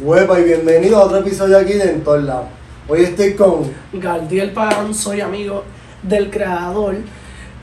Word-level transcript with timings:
Huepa 0.00 0.38
y 0.38 0.44
bienvenido 0.44 0.96
a 0.98 1.06
otro 1.06 1.18
episodio 1.18 1.58
aquí 1.58 1.72
de 1.72 1.90
En 1.90 2.04
todos 2.04 2.22
lados. 2.22 2.46
Hoy 2.86 3.00
estoy 3.00 3.34
con 3.34 3.64
Galdiel 3.92 4.52
Pagán, 4.52 4.94
soy 4.94 5.20
amigo 5.20 5.64
del 6.04 6.30
creador 6.30 6.94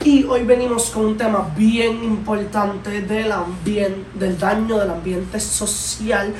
y 0.04 0.22
hoy 0.24 0.42
venimos 0.42 0.90
con 0.90 1.06
un 1.06 1.16
tema 1.16 1.50
bien 1.56 2.04
importante 2.04 3.00
del 3.00 3.32
ambiente, 3.32 4.04
del 4.18 4.38
daño 4.38 4.78
del 4.78 4.90
ambiente 4.90 5.40
social 5.40 6.34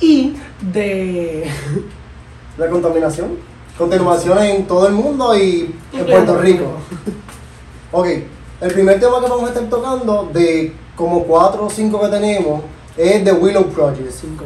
y 0.00 0.34
de 0.72 1.48
la 2.58 2.68
contaminación. 2.68 3.38
Contaminación 3.78 4.42
en 4.42 4.66
todo 4.66 4.88
el 4.88 4.94
mundo 4.94 5.36
y 5.38 5.72
en 5.92 6.06
Puerto 6.06 6.38
Rico. 6.38 6.64
Ok, 7.92 8.08
el 8.60 8.72
primer 8.72 8.98
tema 8.98 9.20
que 9.20 9.28
vamos 9.28 9.44
a 9.44 9.52
estar 9.52 9.70
tocando 9.70 10.28
de 10.34 10.72
como 10.96 11.22
cuatro 11.22 11.66
o 11.66 11.70
cinco 11.70 12.00
que 12.00 12.08
tenemos 12.08 12.62
es 12.96 13.22
The 13.22 13.32
Willow 13.32 13.68
Project. 13.68 14.10
Cinco 14.10 14.44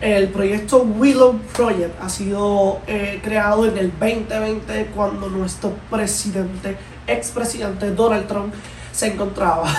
el 0.00 0.28
proyecto 0.28 0.82
Willow 0.82 1.38
Project 1.54 2.02
ha 2.02 2.08
sido 2.08 2.80
eh, 2.86 3.20
creado 3.22 3.66
en 3.66 3.76
el 3.78 3.90
2020 3.90 4.86
cuando 4.94 5.28
nuestro 5.28 5.72
presidente, 5.90 6.76
expresidente 7.06 7.90
Donald 7.92 8.26
Trump, 8.26 8.54
se 8.92 9.08
encontraba, 9.08 9.68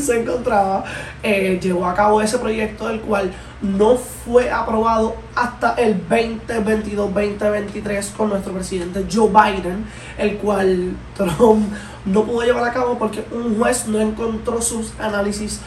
se 0.00 0.20
encontraba, 0.20 0.84
eh, 1.20 1.58
llevó 1.60 1.86
a 1.86 1.94
cabo 1.94 2.22
ese 2.22 2.38
proyecto, 2.38 2.88
el 2.88 3.00
cual 3.00 3.32
no 3.60 3.96
fue 3.96 4.52
aprobado 4.52 5.16
hasta 5.34 5.74
el 5.74 6.08
2022-2023 6.08 8.12
con 8.12 8.28
nuestro 8.28 8.52
presidente 8.52 9.04
Joe 9.12 9.28
Biden, 9.28 9.84
el 10.16 10.36
cual 10.36 10.92
Trump 11.16 11.72
no 12.04 12.24
pudo 12.24 12.42
llevar 12.42 12.68
a 12.68 12.72
cabo 12.72 12.96
porque 12.98 13.24
un 13.32 13.58
juez 13.58 13.88
no 13.88 14.00
encontró 14.00 14.62
sus 14.62 14.92
análisis 15.00 15.60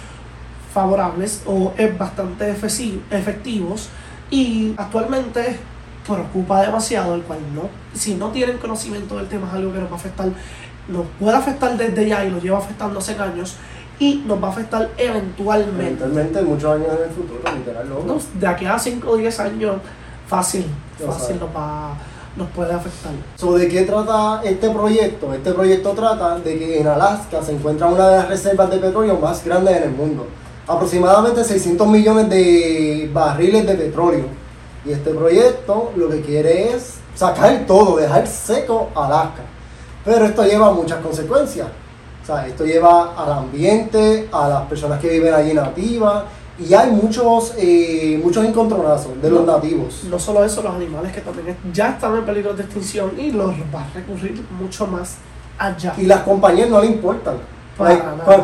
favorables 0.73 1.43
o 1.45 1.73
es 1.77 1.97
bastante 1.97 2.49
efectivos 2.49 3.89
y 4.29 4.73
actualmente 4.77 5.57
preocupa 6.07 6.61
demasiado 6.61 7.15
el 7.15 7.21
cual 7.21 7.39
no. 7.53 7.69
Si 7.93 8.15
no 8.15 8.29
tienen 8.29 8.57
conocimiento 8.57 9.17
del 9.17 9.27
tema 9.27 9.47
es 9.47 9.53
algo 9.53 9.73
que 9.73 9.79
nos 9.79 9.89
va 9.89 9.93
a 9.93 9.97
afectar 9.97 10.29
nos 10.89 11.05
puede 11.19 11.37
afectar 11.37 11.77
desde 11.77 12.07
ya 12.07 12.25
y 12.25 12.31
nos 12.31 12.41
lleva 12.41 12.57
afectando 12.57 12.99
hace 12.99 13.13
años 13.13 13.55
y 13.99 14.23
nos 14.25 14.41
va 14.41 14.47
a 14.47 14.51
afectar 14.51 14.89
eventualmente. 14.97 16.03
Eventualmente 16.03 16.41
muchos 16.41 16.75
años 16.75 16.87
en 16.97 17.09
el 17.09 17.15
futuro 17.15 17.41
literal 17.55 17.87
de 18.39 18.47
aquí 18.47 18.65
a 18.65 18.79
5 18.79 19.09
o 19.09 19.17
10 19.17 19.39
años 19.39 19.75
fácil 20.27 20.65
fácil 21.05 21.39
nos 21.39 21.49
va 21.49 21.93
nos 22.35 22.47
puede 22.49 22.73
afectar. 22.73 23.11
¿De 23.59 23.67
qué 23.67 23.81
trata 23.81 24.41
este 24.43 24.69
proyecto? 24.69 25.33
Este 25.33 25.51
proyecto 25.51 25.91
trata 25.91 26.39
de 26.39 26.57
que 26.57 26.79
en 26.79 26.87
Alaska 26.87 27.41
se 27.43 27.53
encuentra 27.53 27.87
una 27.87 28.07
de 28.07 28.17
las 28.17 28.29
reservas 28.29 28.69
de 28.69 28.77
petróleo 28.77 29.17
más 29.19 29.43
grandes 29.43 29.75
en 29.77 29.83
el 29.83 29.91
mundo 29.91 30.27
aproximadamente 30.69 31.43
600 31.43 31.87
millones 31.87 32.29
de 32.29 33.09
barriles 33.11 33.65
de 33.65 33.73
petróleo. 33.73 34.25
Y 34.85 34.91
este 34.91 35.11
proyecto 35.11 35.91
lo 35.95 36.09
que 36.09 36.21
quiere 36.21 36.73
es 36.73 36.99
sacar 37.15 37.65
todo, 37.65 37.97
dejar 37.97 38.27
seco 38.27 38.89
Alaska. 38.95 39.41
Pero 40.05 40.25
esto 40.25 40.43
lleva 40.45 40.71
muchas 40.71 40.99
consecuencias. 40.99 41.67
O 42.21 42.25
sea, 42.25 42.47
esto 42.47 42.65
lleva 42.65 43.15
al 43.17 43.31
ambiente, 43.31 44.29
a 44.31 44.47
las 44.47 44.61
personas 44.67 44.99
que 44.99 45.09
viven 45.09 45.33
allí 45.33 45.53
nativas, 45.53 46.25
y 46.59 46.73
hay 46.73 46.91
muchos 46.91 47.53
eh, 47.57 48.19
muchos 48.23 48.45
encontronazos 48.45 49.19
de 49.21 49.29
los 49.29 49.45
nativos. 49.45 50.03
No 50.03 50.19
solo 50.19 50.43
eso, 50.43 50.61
los 50.61 50.75
animales 50.75 51.11
que 51.11 51.21
también 51.21 51.57
ya 51.73 51.91
están 51.91 52.15
en 52.15 52.25
peligro 52.25 52.53
de 52.53 52.63
extinción 52.63 53.11
y 53.17 53.31
los 53.31 53.51
va 53.73 53.81
a 53.81 53.93
recurrir 53.95 54.45
mucho 54.59 54.85
más 54.85 55.15
allá. 55.57 55.95
Y 55.97 56.03
las 56.03 56.21
compañías 56.21 56.69
no 56.69 56.79
le 56.79 56.87
importan. 56.87 57.37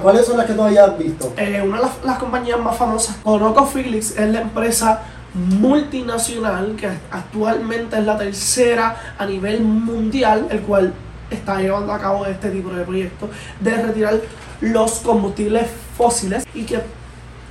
¿Cuáles 0.02 0.26
son 0.26 0.38
las 0.38 0.46
que 0.46 0.54
todavía 0.54 0.86
has 0.86 0.98
visto? 0.98 1.34
Eh, 1.36 1.62
una 1.62 1.78
de 1.78 1.88
las, 2.06 2.18
compañías 2.18 2.60
más 2.60 2.78
famosas, 2.78 3.18
ConocoPhillips, 3.18 4.18
es 4.18 4.30
la 4.30 4.42
empresa 4.42 5.02
multinacional 5.34 6.76
que 6.78 6.88
actualmente 7.12 7.98
es 7.98 8.06
la 8.06 8.18
tercera 8.18 9.16
a 9.18 9.26
nivel 9.26 9.62
mundial, 9.62 10.48
el 10.50 10.62
cual 10.62 10.94
está 11.30 11.60
llevando 11.60 11.92
a 11.92 12.00
cabo 12.00 12.26
este 12.26 12.50
tipo 12.50 12.70
de 12.70 12.86
proyectos 12.86 13.30
de 13.60 13.72
retirar 13.76 14.22
los 14.62 15.00
combustibles 15.00 15.68
fósiles 15.98 16.46
y 16.54 16.64
que 16.64 16.80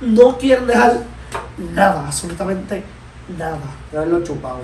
no 0.01 0.37
quieren 0.39 0.65
dejar 0.65 1.01
nada, 1.73 2.07
absolutamente 2.07 2.83
nada. 3.37 4.05
lo 4.05 4.23
chupado. 4.23 4.59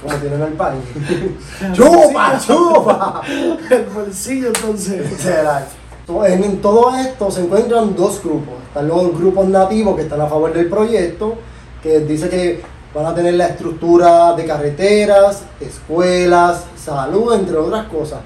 Como 0.00 0.14
tienen 0.14 0.40
el 0.40 0.52
país. 0.54 0.82
¡Chupa, 1.72 2.38
chupa! 2.38 3.22
el 3.70 3.84
bolsillo 3.86 4.48
entonces. 4.48 5.10
En 6.26 6.60
todo 6.60 6.94
esto 6.96 7.30
se 7.30 7.42
encuentran 7.42 7.94
dos 7.94 8.20
grupos. 8.22 8.54
Están 8.66 8.88
los 8.88 9.16
grupos 9.16 9.46
nativos 9.46 9.94
que 9.94 10.02
están 10.02 10.20
a 10.20 10.26
favor 10.26 10.52
del 10.52 10.68
proyecto, 10.68 11.34
que 11.82 12.00
dice 12.00 12.28
que 12.28 12.62
van 12.92 13.06
a 13.06 13.14
tener 13.14 13.34
la 13.34 13.46
estructura 13.46 14.34
de 14.34 14.44
carreteras, 14.44 15.44
escuelas, 15.60 16.64
salud, 16.76 17.32
entre 17.34 17.56
otras 17.56 17.86
cosas. 17.86 18.18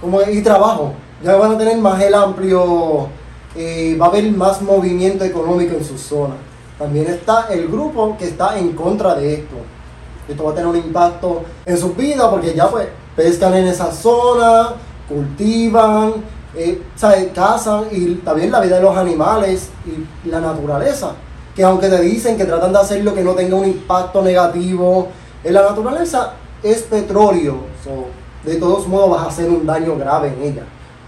Como, 0.00 0.20
y 0.22 0.42
trabajo. 0.42 0.94
Ya 1.22 1.36
van 1.36 1.52
a 1.52 1.58
tener 1.58 1.78
más 1.78 2.02
el 2.02 2.14
amplio, 2.14 3.08
eh, 3.54 3.96
va 4.00 4.06
a 4.06 4.08
haber 4.08 4.30
más 4.32 4.60
movimiento 4.60 5.24
económico 5.24 5.76
en 5.76 5.84
su 5.84 5.96
zona. 5.96 6.34
También 6.76 7.06
está 7.06 7.46
el 7.50 7.68
grupo 7.68 8.16
que 8.18 8.26
está 8.26 8.58
en 8.58 8.72
contra 8.72 9.14
de 9.14 9.34
esto. 9.34 9.56
Esto 10.28 10.44
va 10.44 10.50
a 10.50 10.54
tener 10.54 10.68
un 10.68 10.76
impacto 10.76 11.42
en 11.64 11.78
sus 11.78 11.96
vidas 11.96 12.26
porque 12.28 12.52
ya 12.52 12.68
pues 12.68 12.88
pescan 13.16 13.54
en 13.54 13.68
esa 13.68 13.92
zona, 13.92 14.74
cultivan, 15.08 16.14
eh, 16.54 16.82
cazan 17.34 17.84
y 17.90 18.14
también 18.16 18.50
la 18.50 18.60
vida 18.60 18.76
de 18.76 18.82
los 18.82 18.96
animales 18.96 19.70
y 19.86 20.28
la 20.28 20.40
naturaleza. 20.40 21.12
Que 21.54 21.64
aunque 21.64 21.88
te 21.88 22.00
dicen 22.00 22.36
que 22.36 22.44
tratan 22.44 22.72
de 22.72 22.78
hacer 22.78 23.04
lo 23.04 23.14
que 23.14 23.22
no 23.22 23.32
tenga 23.32 23.56
un 23.56 23.66
impacto 23.66 24.22
negativo 24.22 25.08
en 25.42 25.54
la 25.54 25.62
naturaleza, 25.62 26.34
es 26.62 26.82
petróleo. 26.82 27.58
de 28.44 28.56
todos 28.56 28.86
modos 28.86 29.10
vas 29.10 29.22
a 29.22 29.28
hacer 29.28 29.50
un 29.50 29.66
daño 29.66 29.96
grave 29.96 30.28
en 30.28 30.42
ella. 30.42 30.62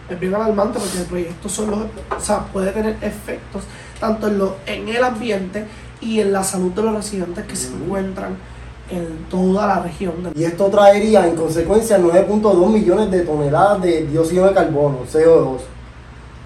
Es 0.08 0.18
bien 0.18 0.34
alarmante 0.34 0.78
porque 0.80 0.98
el 0.98 1.04
proyecto 1.04 1.48
solo, 1.48 1.86
puede 2.52 2.72
tener 2.72 2.96
efectos 3.00 3.62
tanto 4.00 4.26
en, 4.26 4.38
lo, 4.38 4.56
en 4.66 4.88
el 4.88 5.04
ambiente 5.04 5.66
y 6.00 6.20
en 6.20 6.32
la 6.32 6.42
salud 6.42 6.72
de 6.72 6.82
los 6.82 6.94
residentes 6.94 7.44
que 7.44 7.54
se 7.54 7.68
encuentran 7.68 8.36
en 8.90 9.24
toda 9.30 9.66
la 9.66 9.80
región. 9.80 10.14
Y 10.34 10.44
esto 10.44 10.66
traería 10.66 11.26
en 11.26 11.36
consecuencia 11.36 11.98
9.2 11.98 12.70
millones 12.70 13.10
de 13.10 13.20
toneladas 13.20 13.82
de 13.82 14.06
dióxido 14.06 14.46
de 14.46 14.54
carbono, 14.54 14.98
CO2, 15.10 15.58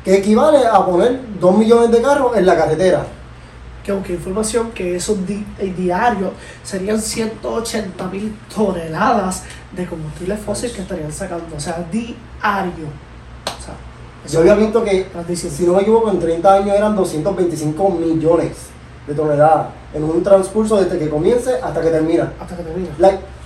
que 0.04 0.16
equivale 0.16 0.66
a 0.66 0.84
poner 0.84 1.20
2 1.40 1.58
millones 1.58 1.90
de 1.90 2.02
carros 2.02 2.36
en 2.36 2.46
la 2.46 2.56
carretera. 2.56 3.06
Que 3.82 3.92
aunque 3.92 4.14
información 4.14 4.70
que 4.72 4.96
esos 4.96 5.26
di 5.26 5.44
eh, 5.58 5.74
diarios 5.76 6.32
serían 6.62 7.00
180 7.00 8.06
mil 8.08 8.34
toneladas 8.54 9.42
de 9.72 9.86
combustible 9.86 10.36
fósil 10.36 10.72
que 10.72 10.82
estarían 10.82 11.12
sacando, 11.12 11.56
o 11.56 11.60
sea, 11.60 11.86
diario. 11.90 12.86
Yo 14.30 14.40
había 14.40 14.54
visto 14.54 14.82
que, 14.82 15.06
si 15.34 15.66
no 15.66 15.74
me 15.74 15.82
equivoco, 15.82 16.10
en 16.10 16.18
30 16.18 16.54
años 16.54 16.76
eran 16.76 16.96
225 16.96 17.90
millones 17.90 18.73
de 19.06 19.14
toneladas 19.14 19.66
en 19.92 20.04
un 20.04 20.22
transcurso 20.22 20.76
desde 20.82 20.98
que 20.98 21.08
comience 21.08 21.54
hasta 21.62 21.80
que 21.80 21.90
termina. 21.90 22.32
Hasta 22.40 22.56
que 22.56 22.62
termina. 22.62 22.90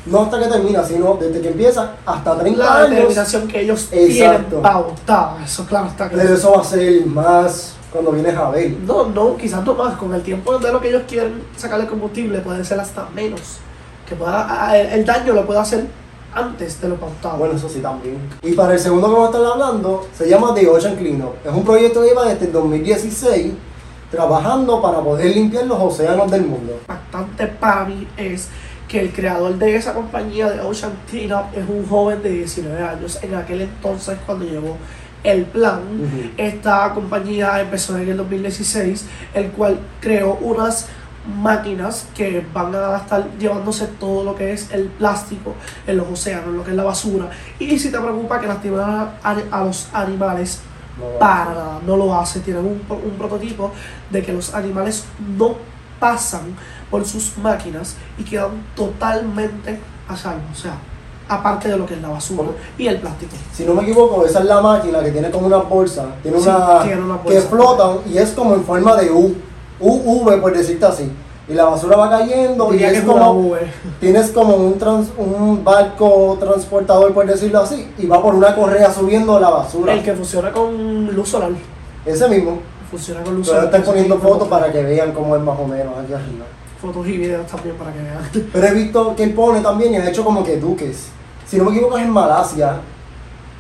no 0.07 0.23
hasta 0.23 0.39
que 0.39 0.47
termina, 0.47 0.85
sino 0.85 1.15
desde 1.21 1.41
que 1.41 1.49
empieza 1.49 1.93
hasta 2.07 2.39
30 2.39 2.59
la 2.59 2.75
años. 2.75 2.91
La 2.91 2.95
determinación 2.95 3.49
que 3.49 3.61
ellos 3.61 3.89
tienen 3.91 4.45
pautada, 4.63 5.45
eso 5.45 5.67
claro 5.67 5.89
está 5.89 6.09
Pero 6.09 6.35
eso 6.35 6.53
va 6.53 6.61
a 6.61 6.65
ser 6.65 7.07
más 7.07 7.75
cuando 7.93 8.13
vienes 8.13 8.37
a 8.37 8.51
ver. 8.51 8.71
No, 8.87 9.07
no, 9.07 9.37
quizás 9.37 9.65
no 9.65 9.75
más, 9.75 9.97
con 9.97 10.15
el 10.15 10.23
tiempo 10.23 10.59
de 10.59 10.73
lo 10.73 10.81
que 10.81 10.89
ellos 10.89 11.03
quieren 11.09 11.43
sacarle 11.57 11.87
combustible 11.87 12.39
puede 12.41 12.65
ser 12.65 12.79
hasta 12.81 13.09
menos. 13.15 13.59
Que 14.09 14.15
pueda, 14.15 14.79
el, 14.79 15.05
daño 15.05 15.35
lo 15.35 15.45
puede 15.45 15.61
hacer 15.61 15.87
antes 16.33 16.81
de 16.81 16.89
lo 16.89 16.97
pautado. 16.97 17.39
Bueno, 17.39 17.55
eso 17.55 17.69
sí 17.69 17.81
también. 17.81 18.19
Y 18.43 18.53
para 18.53 18.75
el 18.75 18.79
segundo 18.79 19.09
que 19.09 19.13
vamos 19.13 19.29
a 19.29 19.39
estar 19.39 19.53
hablando, 19.53 20.07
se 20.17 20.29
llama 20.29 20.55
The 20.55 20.69
Ocean 20.69 20.97
Cleanup. 20.97 21.35
Es 21.45 21.53
un 21.53 21.65
proyecto 21.65 22.01
que 22.01 22.09
lleva 22.09 22.27
desde 22.27 22.47
el 22.47 22.53
2016 22.53 23.53
trabajando 24.11 24.81
para 24.81 25.01
poder 25.01 25.35
limpiar 25.35 25.67
los 25.67 25.79
océanos 25.79 26.31
del 26.31 26.43
mundo. 26.43 26.81
Bastante 26.87 27.47
para 27.47 27.85
mí 27.85 28.07
es 28.17 28.49
que 28.89 29.01
el 29.01 29.13
creador 29.13 29.57
de 29.59 29.77
esa 29.77 29.93
compañía 29.93 30.49
de 30.49 30.61
Ocean 30.61 30.93
Cleanup 31.11 31.55
es 31.55 31.69
un 31.69 31.87
joven 31.87 32.23
de 32.23 32.31
19 32.31 32.83
años. 32.83 33.19
En 33.23 33.35
aquel 33.35 33.63
entonces, 33.63 34.19
cuando 34.25 34.47
llegó 34.47 34.77
el 35.23 35.45
plan, 35.45 35.81
esta 36.37 36.95
compañía 36.95 37.61
empezó 37.61 37.99
en 37.99 38.09
el 38.09 38.17
2016, 38.17 39.05
el 39.35 39.51
cual 39.51 39.79
creó 40.01 40.39
unas 40.41 40.87
máquinas 41.43 42.07
que 42.15 42.47
van 42.55 42.75
a 42.75 42.97
estar 42.97 43.29
llevándose 43.39 43.87
todo 44.01 44.25
lo 44.25 44.35
que 44.35 44.53
es 44.53 44.71
el 44.73 44.85
plástico 44.85 45.55
en 45.87 45.99
los 45.99 46.09
océanos, 46.09 46.55
lo 46.55 46.65
que 46.65 46.71
es 46.71 46.77
la 46.77 46.85
basura. 46.85 47.29
Y 47.59 47.79
si 47.79 47.91
te 47.91 47.99
preocupa 47.99 48.41
que 48.41 48.47
lastiman 48.47 49.11
a 49.23 49.65
los 49.65 49.89
animales, 49.93 50.61
para 51.19 51.45
nada, 51.47 51.81
no 51.87 51.97
lo 51.97 52.15
hace. 52.15 52.41
Tienen 52.41 52.65
un, 52.65 52.83
un 52.89 53.19
prototipo 53.19 53.73
de 54.11 54.23
que 54.23 54.33
los 54.33 54.55
animales 54.55 55.05
no 55.37 55.57
pasan 55.99 56.57
por 56.91 57.05
sus 57.05 57.37
máquinas 57.39 57.97
y 58.17 58.25
quedan 58.25 58.65
totalmente 58.75 59.79
a 60.09 60.17
salvo. 60.17 60.43
O 60.53 60.57
sea, 60.57 60.79
aparte 61.29 61.69
de 61.69 61.77
lo 61.77 61.87
que 61.87 61.95
es 61.95 62.03
la 62.03 62.09
basura 62.09 62.49
y 62.77 62.87
el 62.87 62.99
plástico. 62.99 63.33
Si 63.53 63.65
no 63.65 63.75
me 63.75 63.83
equivoco, 63.83 64.25
esa 64.25 64.41
es 64.41 64.47
la 64.47 64.61
máquina 64.61 65.03
que 65.03 65.11
tiene 65.11 65.31
como 65.31 65.47
una 65.47 65.59
bolsa, 65.59 66.07
tiene, 66.23 66.39
una, 66.39 67.21
que 67.27 67.41
flotan 67.41 67.99
y 68.11 68.19
es 68.19 68.31
como 68.31 68.55
en 68.55 68.65
forma 68.65 68.97
de 68.97 69.11
U, 69.11 69.37
UV 69.81 70.41
por 70.41 70.57
decirte 70.57 70.87
así. 70.87 71.11
Y 71.49 71.55
la 71.55 71.65
basura 71.65 71.97
va 71.97 72.11
cayendo 72.11 72.75
y 72.75 72.83
es 72.85 73.03
como, 73.03 73.53
tienes 74.01 74.31
como 74.31 74.57
un, 74.57 74.79
trans- 74.79 75.09
un 75.17 75.65
barco 75.65 76.37
transportador, 76.39 77.13
por 77.15 77.27
decirlo 77.27 77.61
así, 77.61 77.89
y 77.99 78.07
va 78.07 78.23
por 78.23 78.35
una 78.35 78.55
correa 78.55 78.93
subiendo 78.93 79.41
la 79.41 79.49
basura. 79.51 79.95
El 79.95 80.03
que 80.03 80.13
funciona 80.15 80.53
con 80.53 81.07
luz 81.15 81.29
solar. 81.29 81.51
Ese 82.05 82.29
mismo. 82.29 82.59
Funciona 82.91 83.23
con 83.23 83.35
luz 83.37 83.47
Pero 83.47 83.61
solar. 83.61 83.75
están 83.75 83.83
poniendo 83.91 84.19
fotos 84.19 84.49
para 84.49 84.71
que 84.73 84.83
vean 84.83 85.13
cómo 85.13 85.37
es 85.37 85.43
más 85.43 85.59
o 85.59 85.67
menos 85.67 85.95
aquí 86.03 86.13
arriba. 86.13 86.45
Fotos 86.81 87.07
y 87.09 87.17
videos 87.17 87.47
también 87.47 87.77
para 87.77 87.93
que 87.93 87.99
vean. 88.03 88.49
Pero 88.53 88.67
he 88.67 88.75
visto 88.75 89.17
que 89.17 89.25
él 89.25 89.33
pone 89.35 89.61
también 89.61 89.95
y 89.95 89.97
ha 89.97 90.09
hecho 90.09 90.25
como 90.25 90.45
que 90.45 90.59
duques. 90.59 91.09
Si 91.47 91.57
no 91.57 91.65
me 91.65 91.71
equivoco 91.71 91.97
es 91.99 92.05
en 92.05 92.11
Malasia, 92.11 92.77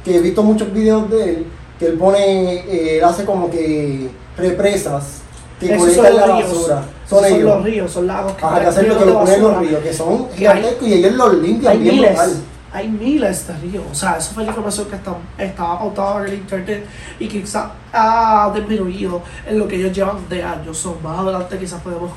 que 0.05 0.17
he 0.17 0.20
visto 0.20 0.43
muchos 0.43 0.73
videos 0.73 1.08
de 1.11 1.25
él, 1.31 1.46
que 1.79 1.87
él 1.87 1.94
pone, 1.99 2.55
eh, 2.55 2.99
él 2.99 3.05
hace 3.05 3.25
como 3.25 3.50
que 3.50 4.08
represas 4.37 5.23
Esos 5.60 5.93
son 5.94 6.05
los 6.05 6.14
la 6.14 6.26
ríos. 6.26 6.50
basura. 6.52 6.82
Son, 7.08 7.19
Son 7.20 7.25
ellos. 7.25 7.43
los 7.43 7.64
ríos, 7.64 7.90
son 7.93 8.06
lagos 8.06 8.32
que 8.34 8.44
Ajá, 8.44 8.60
que 8.60 8.66
hacen 8.66 8.88
lo 8.88 8.99
que 8.99 9.05
lo 9.06 9.19
ponen 9.20 9.34
en 9.34 9.43
los 9.43 9.58
ríos, 9.58 9.82
que 9.82 9.93
son 9.93 10.28
gigantescos 10.37 10.88
y 10.88 10.93
ellos 10.94 11.12
los 11.14 11.34
limpian 11.38 11.72
Hay 11.72 11.78
bien 11.78 11.94
miles, 11.96 12.10
brutal. 12.10 12.32
hay 12.72 12.88
miles 12.88 13.46
de 13.49 13.55
ríos. 13.55 13.84
O 13.90 13.94
sea, 13.94 14.16
esa 14.19 14.32
fue 14.34 14.44
la 14.44 14.50
información 14.50 14.87
que 14.88 14.96
está, 14.96 15.14
estaba 15.38 15.78
pautada 15.78 16.20
en 16.20 16.26
el 16.26 16.34
internet 16.34 16.87
y 17.19 17.28
quizás 17.28 17.66
ha 17.93 18.52
disminuido 18.55 19.22
en 19.46 19.58
lo 19.58 19.66
que 19.66 19.76
ellos 19.76 19.93
llevan 19.93 20.28
de 20.28 20.43
años. 20.43 20.76
So, 20.78 20.99
más 21.02 21.19
adelante 21.19 21.58
quizás 21.58 21.81
podemos 21.81 22.11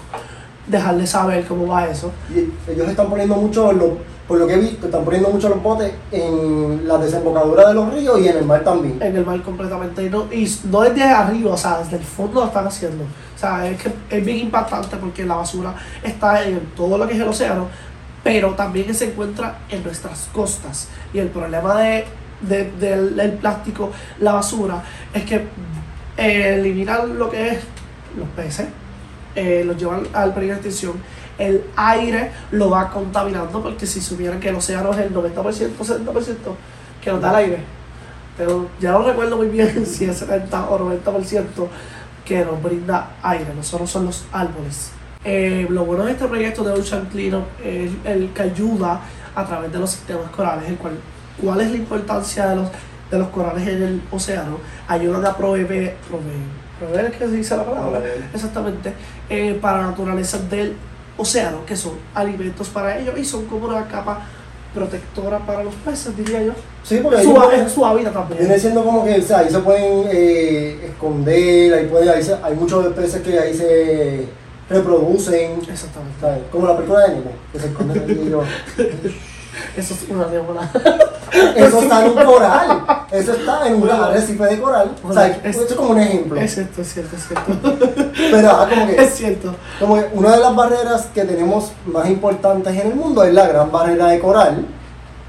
dejarles 0.72 1.10
saber 1.10 1.46
cómo 1.46 1.68
va 1.68 1.88
eso. 1.88 2.12
Y 2.34 2.72
ellos 2.72 2.88
están 2.90 3.10
poniendo 3.10 3.36
mucho, 3.36 3.72
por 4.28 4.40
lo 4.40 4.48
que 4.48 4.54
he 4.54 4.60
visto, 4.60 4.86
están 4.86 5.04
poniendo 5.04 5.30
mucho 5.30 5.50
los 5.50 5.62
botes 5.62 5.92
en 6.12 6.88
la 6.88 6.98
desembocadura 6.98 7.68
de 7.68 7.74
los 7.74 7.94
ríos 7.94 8.20
y 8.22 8.28
en 8.30 8.38
el 8.38 8.46
mar 8.46 8.64
también. 8.64 8.98
En 9.02 9.16
el 9.16 9.26
mar 9.26 9.42
completamente. 9.42 10.04
Y 10.06 10.10
no, 10.10 10.26
y 10.32 10.50
no 10.72 10.82
desde 10.82 11.04
arriba, 11.04 11.52
o 11.54 11.58
sea, 11.58 11.80
desde 11.80 11.98
el 11.98 12.04
fondo 12.04 12.40
lo 12.42 12.48
están 12.48 12.66
haciendo. 12.66 13.04
O 13.04 13.40
sea, 13.40 13.68
es 13.68 13.82
que 13.82 13.92
es 14.10 14.26
bien 14.26 14.38
impactante 14.38 14.96
porque 14.98 15.26
la 15.26 15.36
basura 15.36 15.74
está 16.04 16.44
en 16.46 16.60
todo 16.76 16.98
lo 16.98 17.08
que 17.08 17.16
es 17.16 17.20
el 17.20 17.28
océano, 17.28 17.68
pero 18.24 18.52
también 18.52 18.94
se 18.94 19.06
encuentra 19.12 19.60
en 19.70 19.84
nuestras 19.84 20.30
costas. 20.32 20.88
Y 21.14 21.20
el 21.20 21.28
problema 21.28 21.82
de, 21.82 22.06
de- 22.42 22.72
del, 22.80 23.16
del 23.16 23.32
plástico, 23.34 23.92
la 24.20 24.34
basura, 24.34 24.82
es 25.14 25.24
que 25.24 25.36
eh, 26.18 26.56
eliminar 26.60 27.08
lo 27.08 27.30
que 27.30 27.50
es 27.50 27.58
los 28.18 28.28
peces, 28.36 28.68
eh, 29.36 29.63
los 29.66 29.78
llevan 29.78 30.07
al 30.13 30.33
peligro 30.33 30.56
de 30.56 30.62
extinción. 30.62 31.01
El 31.38 31.63
aire 31.75 32.31
lo 32.51 32.69
va 32.69 32.89
contaminando 32.89 33.62
porque 33.62 33.86
si 33.88 34.01
supieran 34.01 34.39
que 34.39 34.50
el 34.50 34.56
océano 34.56 34.92
es 34.92 35.00
el 35.00 35.13
90%, 35.13 35.33
70% 35.33 36.36
que 37.01 37.12
nos 37.12 37.22
da 37.22 37.30
el 37.31 37.36
aire, 37.36 37.57
pero 38.38 38.68
ya 38.80 38.92
no 38.92 39.04
recuerdo 39.04 39.38
muy 39.38 39.48
bien 39.48 39.86
si 39.86 40.06
es 40.06 40.18
70 40.18 40.69
o 40.69 40.80
90% 40.80 41.44
que 42.25 42.45
nos 42.45 42.62
brinda 42.62 43.12
aire, 43.24 43.54
nosotros 43.56 43.89
son 43.89 44.06
los 44.06 44.25
árboles. 44.31 44.92
Eh, 45.24 45.68
lo 45.69 45.86
bueno 45.86 46.06
de 46.06 46.13
este 46.13 46.25
proyecto 46.27 46.63
de 46.63 46.74
Ocean 46.74 47.06
Cleanup 47.12 47.45
es 47.63 47.92
el 48.06 48.30
que 48.34 48.42
ayuda 48.42 49.01
a 49.36 49.45
través 49.45 49.72
de 49.72 49.80
los 49.80 49.92
sistemas 49.92 50.30
corales, 50.31 50.68
el 50.68 50.77
cual, 50.77 50.94
cuál 51.42 51.62
es 51.62 51.72
la 51.72 51.77
importancia 51.77 52.48
de 52.48 52.56
los, 52.56 52.69
de 53.10 53.19
los 53.19 53.27
corales 53.30 53.68
en 53.68 53.84
el 53.84 54.01
océano, 54.12 54.57
ayudan 54.88 55.25
a 55.25 55.36
proveer, 55.36 55.68
proveer, 55.68 55.95
es 56.86 57.12
que 57.18 57.25
se 57.28 57.31
dice 57.31 57.57
la 57.57 57.66
palabra, 57.66 58.01
exactamente, 58.33 58.94
eh, 59.30 59.57
para 59.62 59.80
la 59.80 59.88
naturaleza 59.88 60.38
del 60.50 60.75
océano, 61.18 61.66
que 61.66 61.75
son 61.75 61.94
alimentos 62.16 62.69
para 62.69 62.98
ellos 62.98 63.18
y 63.18 63.25
son 63.25 63.45
como 63.45 63.68
una 63.68 63.88
capa 63.88 64.22
protectora 64.74 65.38
para 65.39 65.63
los 65.63 65.75
peces, 65.75 66.16
diría 66.16 66.42
yo. 66.44 66.54
Sí, 66.83 67.00
porque 67.04 67.18
ahí 67.19 67.25
Su, 67.25 67.69
su 67.75 67.86
hábitat 67.86 68.13
también. 68.13 68.39
viene 68.39 68.57
siendo 68.60 68.83
como 68.83 69.04
que 69.06 69.19
o 69.19 69.22
sea, 69.22 69.39
ahí 69.39 69.50
se 69.50 69.60
pueden 69.60 70.07
eh, 70.12 70.86
esconder, 70.92 71.74
ahí, 71.74 71.86
puede, 71.88 72.10
ahí 72.10 72.24
se- 72.24 72.38
hay 72.42 72.56
muchos 72.56 72.88
peces 72.94 73.22
que 73.22 73.38
ahí 73.38 73.54
se 73.54 74.27
reproducen. 74.69 75.60
Exactamente. 75.69 76.16
¿sabes? 76.22 76.39
Como 76.51 76.68
la 76.68 76.75
película 76.77 77.01
de 77.07 77.16
Nemo, 77.16 77.31
que 77.51 77.60
se 77.60 77.68
esconden 77.68 78.22
y 78.25 78.30
yo. 78.30 78.44
Eso 79.75 79.94
es 79.94 80.09
una 80.09 80.27
neola. 80.27 80.69
Eso 81.56 81.80
está 81.81 82.06
en 82.06 82.12
un 82.18 82.25
coral. 82.25 82.83
Eso 83.12 83.31
está 83.33 83.68
en 83.68 83.81
un 83.81 83.89
arrecife 83.89 84.44
de 84.45 84.59
coral. 84.59 84.95
O 85.07 85.13
sea, 85.13 85.27
Es- 85.27 85.44
esto 85.45 85.63
es 85.69 85.74
como 85.75 85.89
un 85.92 86.00
ejemplo. 86.00 86.39
Es 86.39 86.53
cierto, 86.53 86.81
es 86.81 86.94
cierto, 86.94 87.15
es 87.15 87.27
cierto. 87.27 87.51
Pero 88.31 88.50
ajá, 88.51 88.69
como 88.69 88.88
que 88.88 89.01
Es 89.03 89.13
cierto. 89.15 89.56
Como 89.80 89.95
que 89.95 90.09
una 90.13 90.31
de 90.31 90.38
las 90.39 90.56
barreras 90.56 91.07
que 91.13 91.24
tenemos 91.25 91.71
más 91.86 92.07
importantes 92.09 92.74
en 92.80 92.88
el 92.88 92.95
mundo 92.95 93.24
es 93.24 93.33
la 93.33 93.48
gran 93.48 93.71
barrera 93.71 94.07
de 94.07 94.19
coral. 94.19 94.65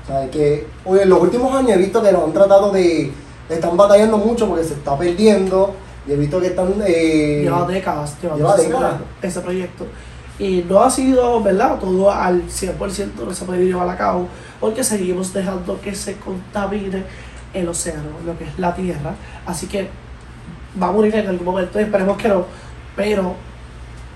O 0.04 0.06
sea, 0.06 0.28
que 0.30 0.66
oye, 0.84 1.02
en 1.02 1.08
los 1.10 1.20
últimos 1.20 1.54
años 1.54 1.70
he 1.72 1.78
visto 1.78 2.02
que 2.02 2.12
nos 2.12 2.24
han 2.24 2.32
tratado 2.32 2.70
de. 2.72 3.12
Están 3.48 3.76
batallando 3.76 4.19
mucho 4.19 4.48
porque 4.48 4.64
se 4.64 4.74
está 4.74 4.96
perdiendo. 4.96 5.74
Y 6.06 6.12
he 6.12 6.16
visto 6.16 6.40
que 6.40 6.48
están. 6.48 6.74
eh, 6.84 7.40
Lleva 7.42 7.66
décadas 7.66 8.16
lleva 8.20 8.56
décadas. 8.56 8.94
ese 9.22 9.40
proyecto. 9.40 9.86
Y 10.43 10.65
no 10.69 10.81
ha 10.81 10.91
sido, 10.91 11.41
¿verdad? 11.41 11.79
Todo 11.79 12.11
al 12.11 12.43
100% 12.49 13.12
no 13.25 13.33
se 13.33 13.44
ha 13.44 13.47
podido 13.47 13.65
llevar 13.65 13.89
a 13.89 13.97
cabo 13.97 14.27
porque 14.59 14.83
seguimos 14.83 15.33
dejando 15.33 15.81
que 15.81 15.94
se 15.94 16.17
contamine 16.17 17.05
el 17.55 17.69
océano, 17.69 18.09
lo 18.27 18.37
que 18.37 18.44
es 18.44 18.59
la 18.59 18.75
tierra. 18.75 19.15
Así 19.47 19.69
que 19.69 19.89
va 20.83 20.89
a 20.89 20.91
morir 20.91 21.15
en 21.15 21.29
algún 21.29 21.44
momento, 21.44 21.79
esperemos 21.79 22.17
que 22.17 22.27
no, 22.27 22.44
pero 22.97 23.37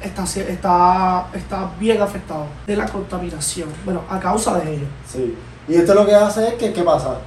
está, 0.03 0.25
está, 0.25 1.29
está 1.33 1.71
bien 1.79 2.03
afectado 2.03 2.47
de 2.67 2.75
la 2.75 2.87
contaminación, 2.87 3.69
bueno, 3.85 4.03
a 4.11 4.19
causa 4.19 4.59
de 4.59 4.75
ello. 4.75 4.87
Sí. 5.09 5.33
Y 5.69 5.77
esto 5.77 5.95
lo 5.95 6.05
que 6.05 6.15
hace 6.17 6.49
es 6.49 6.55
que, 6.55 6.73
¿qué 6.73 6.83
pasa? 6.83 7.19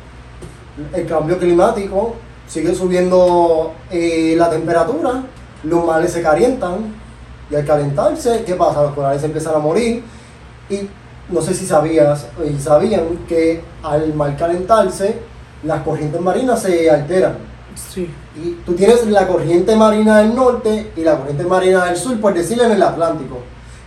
El 0.94 1.06
cambio 1.06 1.40
climático 1.40 2.18
sigue 2.48 2.76
subiendo 2.76 3.76
eh, 3.90 4.36
la 4.38 4.50
temperatura, 4.50 5.24
los 5.64 5.86
mares 5.86 6.12
se 6.12 6.22
calientan, 6.22 6.99
y 7.50 7.56
al 7.56 7.66
calentarse, 7.66 8.44
¿qué 8.46 8.56
pasa? 8.56 8.84
Los 8.84 8.94
corales 8.94 9.24
empiezan 9.24 9.56
a 9.56 9.60
morir, 9.60 10.04
y 10.70 10.88
no 11.30 11.42
sé 11.42 11.54
si 11.54 11.66
sabías 11.66 12.28
y 12.48 12.60
sabían 12.60 13.26
que 13.28 13.62
al 13.84 14.14
mar 14.14 14.36
calentarse, 14.38 15.20
las 15.64 15.82
corrientes 15.84 16.22
marinas 16.22 16.62
se 16.62 16.90
alteran. 16.90 17.38
Sí, 17.76 18.10
Y 18.36 18.52
tú 18.66 18.74
tienes 18.74 19.06
la 19.08 19.28
corriente 19.28 19.76
marina 19.76 20.20
del 20.20 20.36
norte 20.36 20.92
y 20.96 21.02
la 21.02 21.18
corriente 21.18 21.44
marina 21.44 21.86
del 21.86 21.96
sur, 21.96 22.20
por 22.20 22.34
decirlo 22.34 22.66
en 22.66 22.72
el 22.72 22.84
Atlántico. 22.84 23.40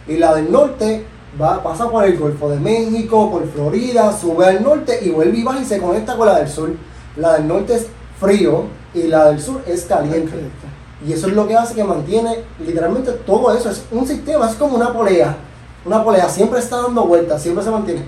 Y 0.06 0.17
la 0.17 0.35
del 0.35 0.50
norte 0.50 1.05
va, 1.41 1.62
pasa 1.62 1.91
por 1.91 2.05
el 2.05 2.17
Golfo 2.17 2.49
de 2.49 2.59
México, 2.59 3.31
por 3.31 3.47
Florida, 3.50 4.17
sube 4.17 4.47
al 4.47 4.62
norte 4.62 4.99
y 5.03 5.11
vuelve 5.11 5.38
y 5.38 5.43
baja 5.43 5.61
y 5.61 5.64
se 5.64 5.79
conecta 5.79 6.17
con 6.17 6.26
la 6.26 6.38
del 6.38 6.49
sur. 6.49 6.70
La 7.17 7.35
del 7.35 7.49
norte 7.49 7.75
es 7.75 7.87
frío 8.19 8.64
y 8.94 9.05
la 9.05 9.26
del 9.26 9.41
sur 9.41 9.62
es 9.67 9.85
caliente. 9.85 10.32
Y 11.06 11.12
eso 11.12 11.26
es 11.26 11.32
lo 11.34 11.46
que 11.49 11.56
hace 11.56 11.75
que 11.75 11.84
mantiene 11.84 12.38
literalmente 12.64 13.10
todo 13.26 13.52
eso. 13.56 13.70
Es 13.70 13.82
un 13.90 14.06
sistema, 14.06 14.49
es 14.49 14.54
como 14.56 14.76
una 14.76 14.93
polea. 14.93 15.37
Una 15.84 16.02
polea 16.04 16.28
siempre 16.28 16.60
está 16.60 16.82
dando 16.82 17.04
vueltas, 17.06 17.42
siempre 17.42 17.64
se 17.64 17.71
mantiene. 17.71 18.04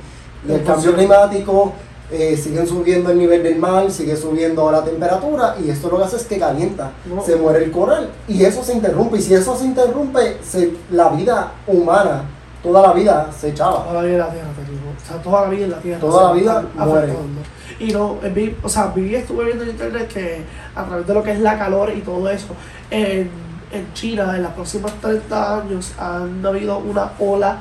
El 0.49 0.63
cambio 0.63 0.95
climático, 0.95 1.73
eh, 2.11 2.37
siguen 2.37 2.67
subiendo 2.67 3.11
el 3.11 3.19
nivel 3.19 3.43
del 3.43 3.57
mar, 3.57 3.91
sigue 3.91 4.15
subiendo 4.17 4.71
la 4.71 4.85
temperatura 4.85 5.57
y 5.65 5.71
esto 5.71 5.89
lo 5.91 5.97
que 5.99 6.05
hace 6.05 6.17
es 6.17 6.25
que 6.25 6.39
calienta. 6.39 6.93
No. 7.13 7.25
Se 7.25 7.35
muere 7.37 7.65
el 7.65 7.73
coral 7.73 8.11
y 8.29 8.45
eso 8.45 8.63
se 8.63 8.75
interrumpe. 8.75 9.19
Y 9.19 9.23
si 9.23 9.35
eso 9.35 9.57
se 9.57 9.65
interrumpe, 9.65 10.39
se- 10.49 10.75
la 10.91 11.09
vida 11.09 11.53
humana, 11.67 12.25
toda 12.63 12.83
la 12.83 12.93
vida 12.93 13.31
se 13.37 13.49
echaba. 13.49 13.85
Toda 13.85 13.95
la 13.95 14.03
vida 14.03 14.13
en 14.15 14.19
la 14.21 14.31
tierra, 14.31 14.49
te 14.55 14.71
digo. 14.71 14.83
O 15.03 15.09
sea, 15.09 15.23
toda 15.23 15.41
la 15.43 15.49
vida 15.49 15.65
en 15.65 15.71
la 15.71 15.79
tierra. 15.79 16.01
Toda 16.01 16.25
la 16.29 16.33
vida 16.33 16.65
muere. 16.77 16.99
afectando. 17.13 17.41
Y 17.85 17.93
no, 17.93 18.19
eh, 18.23 18.31
vi, 18.35 18.57
o 18.63 18.69
sea, 18.69 18.87
vi, 18.89 19.15
estuve 19.15 19.45
viendo 19.45 19.65
en 19.65 19.71
internet 19.71 20.09
que 20.13 20.43
a 20.75 20.85
través 20.85 21.07
de 21.07 21.15
lo 21.15 21.23
que 21.23 21.33
es 21.33 21.41
la 21.41 21.59
calor 21.59 21.93
y 21.95 22.01
todo 22.01 22.29
eso, 22.31 22.49
en, 22.91 23.31
en 23.73 23.93
China, 23.93 24.35
en 24.37 24.43
los 24.43 24.53
próximos 24.53 24.93
30 25.01 25.61
años, 25.61 25.93
han 25.99 26.45
habido 26.45 26.79
una 26.79 27.13
ola 27.19 27.59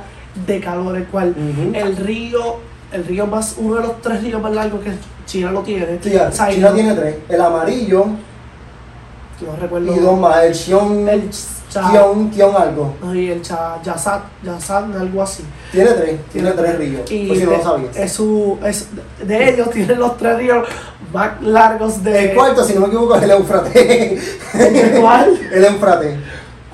de 0.48 0.60
calor, 0.60 0.96
el 0.96 1.06
cual 1.06 1.36
el 1.74 1.98
río, 1.98 2.58
el 2.92 3.06
río 3.06 3.28
más, 3.28 3.56
uno 3.58 3.76
de 3.76 3.82
los 3.82 4.02
tres 4.02 4.24
ríos 4.24 4.42
más 4.42 4.54
largos 4.54 4.82
que 4.82 4.92
China 5.26 5.52
lo 5.52 5.62
tiene. 5.62 6.00
China 6.00 6.74
tiene 6.74 6.94
tres: 6.94 7.16
el 7.30 7.42
amarillo 7.42 8.08
no 9.42 9.56
recuerdo. 9.56 9.96
y 9.96 10.00
dos 10.00 10.20
más, 10.20 10.44
el 10.44 10.56
Xiong, 10.56 11.08
el 11.10 11.30
Cha, 11.74 11.90
Kion, 11.90 12.30
Kion 12.30 12.56
algo. 12.56 12.94
y 13.16 13.32
el 13.32 13.42
Cha, 13.42 13.82
Yasan, 13.82 14.22
Yasan, 14.44 14.96
algo 14.96 15.24
así. 15.24 15.44
Tiene 15.72 15.92
tres, 15.94 16.20
tiene 16.32 16.52
tres 16.52 16.78
ríos. 16.78 17.12
Y 17.12 17.28
Por 17.28 17.38
si 17.38 17.44
no 17.46 17.50
de, 17.52 17.58
lo 17.58 17.64
sabías. 17.64 17.98
es 17.98 18.12
su, 18.12 18.60
es, 18.64 18.90
de 19.26 19.50
ellos 19.50 19.72
tienen 19.72 20.00
los 20.00 20.16
tres 20.16 20.38
ríos 20.38 20.68
más 21.12 21.42
largos 21.42 22.04
de. 22.04 22.30
El 22.30 22.36
cuarto, 22.36 22.64
si 22.64 22.76
no 22.76 22.82
me 22.82 22.88
equivoco, 22.88 23.16
es 23.16 23.24
el 23.24 23.32
Eufrate. 23.32 24.22
¿Cuál? 25.02 25.40
el. 25.52 25.68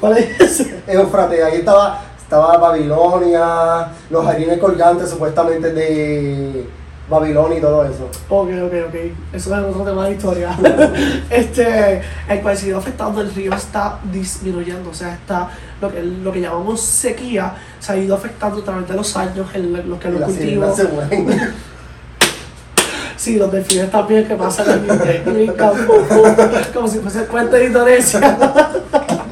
¿Cuál 0.01 0.17
es 0.17 0.41
ese? 0.41 0.83
El 0.85 0.99
Eufrate. 0.99 1.45
Ahí 1.45 1.59
estaba, 1.59 2.01
estaba 2.21 2.57
Babilonia, 2.57 3.87
los 4.09 4.25
jardines 4.25 4.59
colgantes 4.59 5.09
supuestamente 5.09 5.71
de 5.71 6.67
Babilonia 7.09 7.57
y 7.57 7.61
todo 7.61 7.85
eso. 7.85 8.09
Ok, 8.29 8.49
ok, 8.65 8.73
ok. 8.87 8.95
Eso 9.33 9.55
es 9.55 9.75
otro 9.75 9.83
tema 9.83 10.05
de 10.05 10.13
historia. 10.13 10.55
este, 11.29 12.01
el 12.27 12.41
cual 12.41 12.57
sigue 12.57 12.75
afectando, 12.75 13.21
el 13.21 13.33
río 13.33 13.53
está 13.53 13.99
disminuyendo. 14.11 14.89
O 14.89 14.93
sea, 14.93 15.13
está 15.13 15.49
lo 15.81 15.91
que, 15.91 16.03
lo 16.03 16.31
que 16.31 16.41
llamamos 16.41 16.81
sequía, 16.81 17.53
se 17.79 17.91
ha 17.91 17.97
ido 17.97 18.15
afectando 18.15 18.61
a 18.61 18.63
través 18.63 18.87
de 18.87 18.95
los 18.95 19.17
años 19.17 19.47
en 19.53 19.89
lo 19.89 19.99
que 19.99 20.09
los 20.09 20.23
cultivos. 20.23 20.75
se. 20.75 20.87
Sí, 23.17 23.37
los 23.37 23.51
delfines 23.51 23.91
también 23.91 24.25
que 24.25 24.35
pasan 24.35 24.87
en 25.25 25.35
mi 25.35 25.47
campo, 25.49 25.93
como 26.73 26.87
si 26.87 26.99
fuese 26.99 27.19
el 27.19 27.25
cuento 27.27 27.55
de 27.55 27.65
Indonesia. 27.65 28.37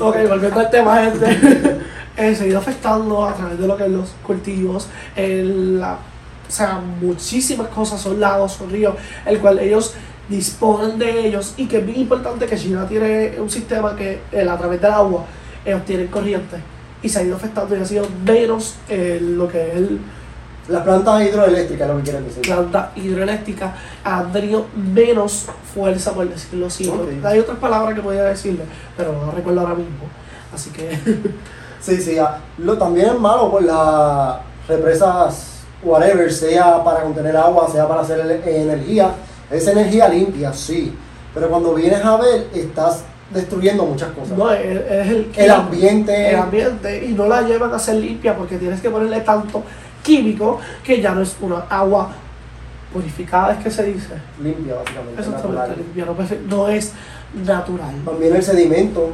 Ok, 0.00 0.16
volviendo 0.28 0.60
al 0.60 0.70
tema, 0.70 1.02
gente. 1.02 1.78
Eh, 2.16 2.34
se 2.34 2.44
ha 2.44 2.46
ido 2.46 2.58
afectando 2.58 3.24
a 3.24 3.34
través 3.34 3.58
de 3.58 3.66
lo 3.66 3.76
que 3.76 3.84
es 3.84 3.90
los 3.90 4.10
cultivos, 4.24 4.88
el, 5.16 5.80
la, 5.80 5.94
o 5.94 6.50
sea, 6.50 6.80
muchísimas 7.00 7.68
cosas 7.68 8.00
son 8.00 8.20
lagos, 8.20 8.52
son 8.52 8.70
ríos, 8.70 8.94
el 9.26 9.38
cual 9.40 9.58
ellos 9.58 9.94
disponen 10.28 10.98
de 10.98 11.26
ellos 11.26 11.54
y 11.56 11.66
que 11.66 11.78
es 11.78 11.86
bien 11.86 12.00
importante 12.00 12.46
que 12.46 12.56
China 12.56 12.86
tiene 12.88 13.34
un 13.38 13.50
sistema 13.50 13.94
que 13.94 14.20
el, 14.32 14.48
a 14.48 14.56
través 14.56 14.80
del 14.80 14.90
agua 14.90 15.24
ellos 15.64 15.84
tienen 15.84 16.08
corriente 16.08 16.56
y 17.02 17.08
se 17.08 17.18
ha 17.18 17.22
ido 17.22 17.36
afectando 17.36 17.76
y 17.76 17.80
ha 17.80 17.84
sido 17.84 18.06
menos 18.24 18.76
eh, 18.88 19.18
lo 19.20 19.46
que 19.48 19.68
es 19.68 19.74
el, 19.76 20.00
Las 20.68 20.82
plantas 20.82 21.22
hidroeléctricas, 21.22 21.88
lo 21.88 21.96
que 21.98 22.02
quieren 22.02 22.24
decir. 22.24 22.42
planta 22.42 22.92
hidroeléctrica 22.96 23.74
han 24.02 24.32
tenido 24.32 24.66
menos 24.74 25.46
fuerza, 25.74 26.12
por 26.12 26.26
decirlo 26.26 26.66
así. 26.66 26.88
Ok. 26.88 27.24
Hay 27.24 27.38
otras 27.38 27.58
palabras 27.58 27.94
que 27.94 28.00
podía 28.00 28.24
decirle, 28.24 28.64
pero 28.96 29.12
no 29.12 29.30
recuerdo 29.30 29.60
ahora 29.60 29.74
mismo. 29.74 30.06
Así 30.54 30.70
que, 30.70 30.88
Sí, 31.84 32.00
sí, 32.00 32.16
lo, 32.58 32.78
también 32.78 33.08
es 33.08 33.18
malo 33.20 33.50
por 33.50 33.62
las 33.62 34.36
represas, 34.66 35.60
whatever, 35.82 36.32
sea 36.32 36.82
para 36.82 37.02
contener 37.02 37.36
agua, 37.36 37.68
sea 37.70 37.86
para 37.86 38.00
hacer 38.00 38.20
ele- 38.20 38.62
energía. 38.62 39.10
Es 39.50 39.66
energía 39.68 40.08
limpia, 40.08 40.52
sí. 40.52 40.94
Pero 41.34 41.48
cuando 41.50 41.74
vienes 41.74 42.02
a 42.04 42.16
ver, 42.16 42.46
estás 42.54 43.02
destruyendo 43.30 43.84
muchas 43.84 44.10
cosas. 44.12 44.36
no, 44.38 44.50
es, 44.52 44.64
es 44.64 45.06
el, 45.08 45.30
el 45.34 45.50
ambiente, 45.50 46.30
el 46.30 46.36
ambiente 46.36 47.04
y 47.04 47.12
no 47.12 47.26
la 47.26 47.42
llevan 47.42 47.72
a 47.74 47.78
ser 47.78 47.96
limpia 47.96 48.36
porque 48.36 48.56
tienes 48.56 48.80
que 48.80 48.88
ponerle 48.90 49.20
tanto 49.20 49.62
químico 50.02 50.60
que 50.84 51.00
ya 51.02 51.12
no 51.14 51.22
es 51.22 51.36
una 51.40 51.60
agua 51.68 52.10
purificada, 52.92 53.52
es 53.54 53.64
que 53.64 53.70
se 53.70 53.82
dice. 53.84 54.14
limpia, 54.42 54.74
básicamente. 54.76 55.20
Exactamente, 55.20 55.58
natural. 55.58 55.76
limpia, 55.78 56.06
no 56.48 56.68
es 56.68 56.92
natural. 57.44 57.94
También 58.04 58.36
el 58.36 58.42
sedimento. 58.42 59.10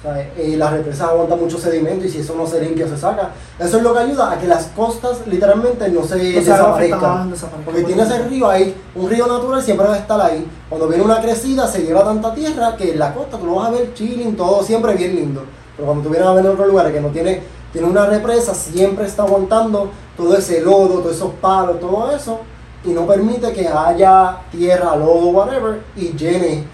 O 0.00 0.02
sea, 0.02 0.18
eh, 0.18 0.54
las 0.56 0.72
represas 0.72 1.10
aguantan 1.10 1.38
mucho 1.38 1.58
sedimento 1.58 2.06
y 2.06 2.08
si 2.08 2.20
eso 2.20 2.34
no 2.34 2.46
se 2.46 2.58
limpia, 2.58 2.88
se 2.88 2.96
saca. 2.96 3.32
Eso 3.58 3.76
es 3.76 3.82
lo 3.82 3.92
que 3.92 3.98
ayuda 3.98 4.32
a 4.32 4.38
que 4.38 4.46
las 4.46 4.68
costas 4.68 5.26
literalmente 5.26 5.90
no 5.90 6.02
se 6.04 6.16
No 6.16 6.40
desaparezcan. 6.40 7.34
Porque 7.66 7.82
tienes 7.82 8.10
el 8.10 8.30
río 8.30 8.48
ahí, 8.48 8.74
un 8.94 9.10
río 9.10 9.26
natural 9.26 9.62
siempre 9.62 9.86
va 9.86 9.94
a 9.94 9.98
estar 9.98 10.18
ahí. 10.18 10.46
Cuando 10.70 10.88
viene 10.88 11.04
una 11.04 11.20
crecida 11.20 11.68
se 11.68 11.82
lleva 11.82 12.02
tanta 12.02 12.34
tierra 12.34 12.76
que 12.76 12.92
en 12.92 12.98
la 12.98 13.12
costa 13.12 13.36
tú 13.36 13.44
lo 13.44 13.56
vas 13.56 13.68
a 13.68 13.72
ver 13.72 13.92
chilling, 13.92 14.36
todo 14.36 14.62
siempre 14.62 14.94
bien 14.94 15.16
lindo. 15.16 15.42
Pero 15.76 15.86
cuando 15.86 16.02
tú 16.04 16.08
vienes 16.08 16.28
a 16.28 16.32
ver 16.32 16.46
en 16.46 16.50
otros 16.52 16.68
lugares 16.68 16.94
que 16.94 17.00
no 17.02 17.08
tiene, 17.08 17.42
tiene 17.70 17.86
una 17.86 18.06
represa, 18.06 18.54
siempre 18.54 19.04
está 19.06 19.24
aguantando 19.24 19.90
todo 20.16 20.34
ese 20.34 20.62
lodo, 20.62 21.00
todos 21.00 21.16
esos 21.16 21.34
palos, 21.34 21.78
todo 21.78 22.10
eso. 22.10 22.40
Y 22.84 22.88
no 22.92 23.06
permite 23.06 23.52
que 23.52 23.68
haya 23.68 24.38
tierra, 24.50 24.96
lodo, 24.96 25.26
whatever, 25.28 25.82
y 25.94 26.16
llene. 26.16 26.64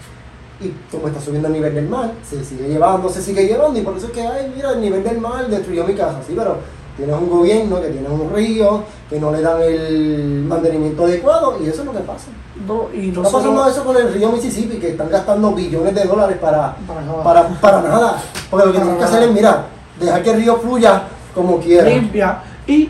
Y 0.61 0.73
como 0.91 1.09
está 1.09 1.21
subiendo 1.21 1.49
el 1.49 1.55
nivel 1.55 1.75
del 1.75 1.89
mar, 1.89 2.13
se 2.29 2.43
sigue 2.45 2.69
llevando, 2.69 3.09
se 3.11 3.21
sigue 3.23 3.47
llevando. 3.47 3.79
Y 3.79 3.83
por 3.83 3.97
eso 3.97 4.07
es 4.07 4.13
que, 4.13 4.23
ay, 4.27 4.51
mira, 4.55 4.73
el 4.73 4.81
nivel 4.81 5.05
del 5.05 5.19
mar 5.19 5.47
destruyó 5.49 5.85
mi 5.85 5.95
casa. 5.95 6.19
Sí, 6.27 6.33
pero 6.37 6.57
tienes 6.97 7.15
un 7.15 7.29
gobierno 7.29 7.79
que 7.81 7.89
tiene 7.89 8.09
un 8.09 8.33
río, 8.35 8.83
que 9.11 9.21
no 9.21 9.31
le 9.33 9.43
dan 9.43 9.61
el 9.61 10.45
mantenimiento 10.49 11.05
adecuado, 11.05 11.59
y 11.63 11.69
eso 11.69 11.81
es 11.81 11.87
lo 11.87 11.93
que 11.93 11.99
pasa. 12.01 12.29
No, 12.67 12.87
y 12.95 13.09
no 13.09 13.21
Está 13.21 13.31
solo- 13.39 13.51
pasando 13.55 13.69
eso 13.69 13.85
con 13.85 13.97
el 13.99 14.15
río 14.15 14.33
Mississippi, 14.33 14.79
que 14.79 14.91
están 14.93 15.11
gastando 15.11 15.53
billones 15.53 15.95
de 15.95 16.05
dólares 16.05 16.39
para, 16.41 16.75
Para 16.87 17.03
nada. 17.03 17.23
para, 17.23 17.49
para 17.61 17.83
nada. 17.83 18.23
Porque 18.51 18.67
lo 18.67 18.73
que 18.73 18.79
tienen 18.79 18.97
que 18.97 19.05
hacer 19.05 19.23
es, 19.25 19.31
mira, 19.33 19.67
dejar 20.01 20.23
que 20.23 20.31
el 20.31 20.37
río 20.39 20.57
fluya 20.57 21.03
como 21.35 21.59
quiera. 21.61 21.87
limpia 21.87 22.39
y 22.67 22.89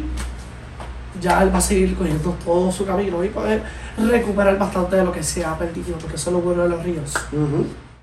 ya 1.21 1.43
él 1.43 1.53
va 1.53 1.59
a 1.59 1.61
seguir 1.61 1.97
cogiendo 1.97 2.33
todo 2.45 2.71
su 2.71 2.87
camino 2.87 3.25
y 3.25 3.29
poder 3.31 3.63
recuperar 3.97 4.59
bastante 4.59 4.97
de 4.97 5.05
lo 5.05 5.13
que 5.13 5.23
se 5.23 5.45
ha 5.45 5.57
perdido, 5.57 5.97
porque 5.99 6.17
eso 6.17 6.31
es 6.31 6.35
lo 6.35 6.43
bueno 6.43 6.63
de 6.63 6.69
los 6.69 6.83
ríos. 6.83 7.13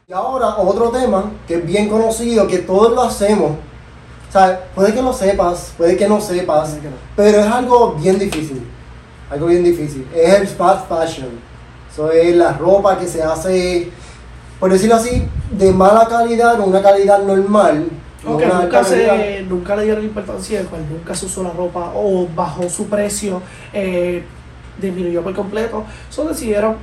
Y 0.07 0.13
ahora 0.13 0.57
otro 0.57 0.89
tema 0.89 1.31
que 1.47 1.55
es 1.55 1.65
bien 1.65 1.87
conocido, 1.89 2.47
que 2.47 2.59
todos 2.59 2.93
lo 2.93 3.03
hacemos. 3.03 3.51
O 4.29 4.31
sea, 4.31 4.65
puede 4.73 4.93
que 4.93 5.01
lo 5.01 5.13
sepas, 5.13 5.73
puede 5.77 5.95
que 5.95 6.07
no 6.07 6.19
sepas, 6.19 6.69
Puede 6.69 6.81
que 6.81 6.87
no. 6.89 6.95
pero 7.15 7.39
es 7.39 7.47
algo 7.47 7.93
bien 7.93 8.17
difícil. 8.17 8.63
Algo 9.29 9.47
bien 9.47 9.63
difícil. 9.63 10.07
Es 10.13 10.33
el 10.33 10.47
fast 10.47 10.89
fashion. 10.89 11.29
Eso 11.91 12.11
es 12.11 12.35
la 12.35 12.53
ropa 12.53 12.97
que 12.97 13.07
se 13.07 13.21
hace, 13.21 13.91
por 14.59 14.71
decirlo 14.71 14.95
así, 14.95 15.27
de 15.51 15.71
mala 15.71 16.07
calidad 16.07 16.59
o 16.59 16.65
una 16.65 16.81
calidad 16.81 17.21
normal. 17.21 17.85
no 18.23 18.37
una 18.37 18.61
nunca, 18.63 18.83
se, 18.83 19.45
nunca 19.47 19.75
le 19.75 19.83
dieron 19.83 20.03
importancia, 20.03 20.59
el 20.59 20.65
cual 20.65 20.81
nunca 20.89 21.13
se 21.13 21.27
usó 21.27 21.43
la 21.43 21.51
ropa 21.51 21.91
o 21.95 22.27
bajó 22.35 22.67
su 22.67 22.87
precio, 22.87 23.41
eh, 23.71 24.23
disminuyó 24.79 25.23
por 25.23 25.35
completo, 25.35 25.83
solo 26.09 26.29
decidieron 26.29 26.75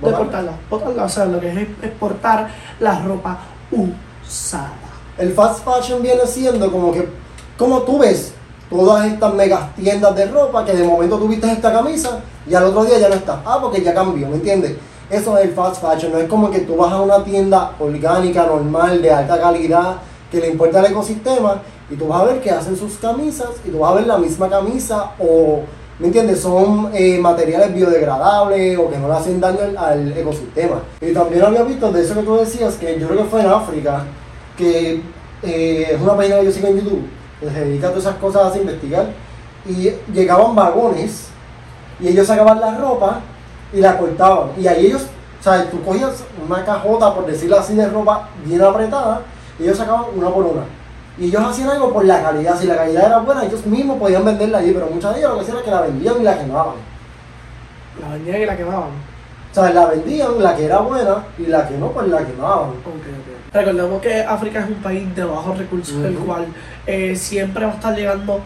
Botarla. 0.00 0.18
deportarla, 0.18 0.52
botarla, 0.70 1.04
o 1.04 1.08
sea, 1.08 1.24
lo 1.26 1.40
que 1.40 1.50
es 1.50 1.56
exportar 1.82 2.48
la 2.80 3.00
ropa 3.00 3.38
usada. 3.70 4.72
El 5.16 5.32
fast 5.32 5.64
fashion 5.64 6.02
viene 6.02 6.26
siendo 6.26 6.70
como 6.70 6.92
que, 6.92 7.08
como 7.56 7.82
tú 7.82 7.98
ves 7.98 8.32
todas 8.70 9.06
estas 9.06 9.34
megas 9.34 9.74
tiendas 9.74 10.14
de 10.14 10.26
ropa 10.26 10.64
que 10.64 10.74
de 10.74 10.84
momento 10.84 11.18
tuviste 11.18 11.50
esta 11.50 11.72
camisa 11.72 12.20
y 12.48 12.54
al 12.54 12.64
otro 12.64 12.84
día 12.84 12.98
ya 12.98 13.08
no 13.08 13.14
está. 13.14 13.42
Ah, 13.44 13.58
porque 13.60 13.82
ya 13.82 13.94
cambió, 13.94 14.28
¿me 14.28 14.36
entiendes? 14.36 14.76
Eso 15.10 15.38
es 15.38 15.46
el 15.46 15.54
fast 15.54 15.82
fashion, 15.82 16.12
no 16.12 16.18
es 16.18 16.28
como 16.28 16.50
que 16.50 16.60
tú 16.60 16.76
vas 16.76 16.92
a 16.92 17.00
una 17.00 17.24
tienda 17.24 17.72
orgánica, 17.78 18.44
normal, 18.44 19.00
de 19.00 19.10
alta 19.10 19.40
calidad, 19.40 19.96
que 20.30 20.38
le 20.38 20.50
importa 20.50 20.80
el 20.80 20.92
ecosistema 20.92 21.62
y 21.90 21.96
tú 21.96 22.08
vas 22.08 22.20
a 22.20 22.24
ver 22.24 22.40
que 22.42 22.50
hacen 22.50 22.76
sus 22.76 22.98
camisas 22.98 23.48
y 23.64 23.70
tú 23.70 23.78
vas 23.78 23.92
a 23.92 23.94
ver 23.96 24.06
la 24.06 24.18
misma 24.18 24.48
camisa 24.48 25.12
o, 25.18 25.62
¿me 25.98 26.06
entiendes? 26.06 26.40
Son 26.40 26.90
eh, 26.94 27.18
materiales 27.18 27.74
biodegradables 27.74 28.78
o 28.78 28.90
que 28.90 28.98
no 28.98 29.08
le 29.08 29.14
hacen 29.14 29.40
daño 29.40 29.58
al, 29.76 30.16
ecosistema. 30.16 30.82
Y 31.00 31.12
también 31.12 31.44
había 31.44 31.62
visto 31.62 31.90
de 31.90 32.02
eso 32.02 32.14
que 32.14 32.22
tú 32.22 32.36
decías, 32.36 32.74
que 32.76 32.98
yo 32.98 33.08
creo 33.08 33.22
que 33.22 33.30
fue 33.30 33.40
en 33.40 33.48
África, 33.48 34.04
que 34.56 35.02
eh, 35.42 35.88
es 35.92 36.00
una 36.00 36.16
página 36.16 36.38
que 36.38 36.46
yo 36.46 36.52
sigo 36.52 36.68
en 36.68 36.76
YouTube, 36.76 37.06
que 37.40 37.50
se 37.50 37.64
dedica 37.64 37.88
a 37.88 37.90
todas 37.90 38.04
esas 38.04 38.16
cosas 38.16 38.54
a 38.54 38.58
investigar, 38.58 39.06
y 39.66 39.90
llegaban 40.12 40.54
vagones 40.54 41.28
y 42.00 42.08
ellos 42.08 42.26
sacaban 42.26 42.60
la 42.60 42.76
ropa 42.78 43.20
y 43.72 43.80
la 43.80 43.98
cortaban. 43.98 44.50
Y 44.58 44.66
ahí 44.66 44.86
ellos, 44.86 45.06
o 45.40 45.42
sea, 45.42 45.68
tú 45.70 45.82
cogías 45.82 46.24
una 46.46 46.64
cajota, 46.64 47.14
por 47.14 47.26
decirlo 47.26 47.58
así, 47.58 47.74
de 47.74 47.88
ropa 47.88 48.28
bien 48.44 48.62
apretada, 48.62 49.22
y 49.58 49.64
ellos 49.64 49.78
sacaban 49.78 50.04
una 50.16 50.30
por 50.30 50.44
una. 50.44 50.62
Y 51.18 51.26
ellos 51.26 51.42
hacían 51.44 51.70
algo 51.70 51.92
por 51.92 52.04
la 52.04 52.22
calidad. 52.22 52.58
Si 52.58 52.66
la 52.66 52.76
calidad 52.76 53.06
era 53.06 53.18
buena, 53.18 53.44
ellos 53.44 53.66
mismos 53.66 53.98
podían 53.98 54.24
venderla 54.24 54.58
allí, 54.58 54.72
pero 54.72 54.86
muchas 54.86 55.14
de 55.14 55.20
ellos 55.20 55.30
lo 55.32 55.36
que 55.38 55.42
hacían 55.42 55.56
era 55.56 55.64
que 55.64 55.70
la 55.72 55.80
vendían 55.82 56.14
y 56.20 56.24
la 56.24 56.38
quemaban. 56.38 56.74
La 58.00 58.08
vendían 58.14 58.42
y 58.42 58.46
la 58.46 58.56
quemaban. 58.56 58.90
O 59.50 59.54
sea, 59.54 59.70
la 59.70 59.86
vendían, 59.86 60.42
la 60.42 60.54
que 60.54 60.64
era 60.66 60.78
buena, 60.78 61.24
y 61.38 61.46
la 61.46 61.66
que 61.66 61.76
no, 61.76 61.88
pues 61.90 62.06
la 62.08 62.18
quemaban. 62.24 62.68
Ok, 62.68 62.84
ok. 62.86 63.52
Recordemos 63.54 64.00
que 64.02 64.20
África 64.22 64.60
es 64.60 64.66
un 64.68 64.74
país 64.76 65.14
de 65.16 65.24
bajos 65.24 65.58
recursos, 65.58 65.96
el 66.04 66.16
Ujú. 66.16 66.26
cual 66.26 66.46
eh, 66.86 67.16
siempre 67.16 67.64
va 67.64 67.72
a 67.72 67.74
estar 67.74 67.96
llegando 67.96 68.40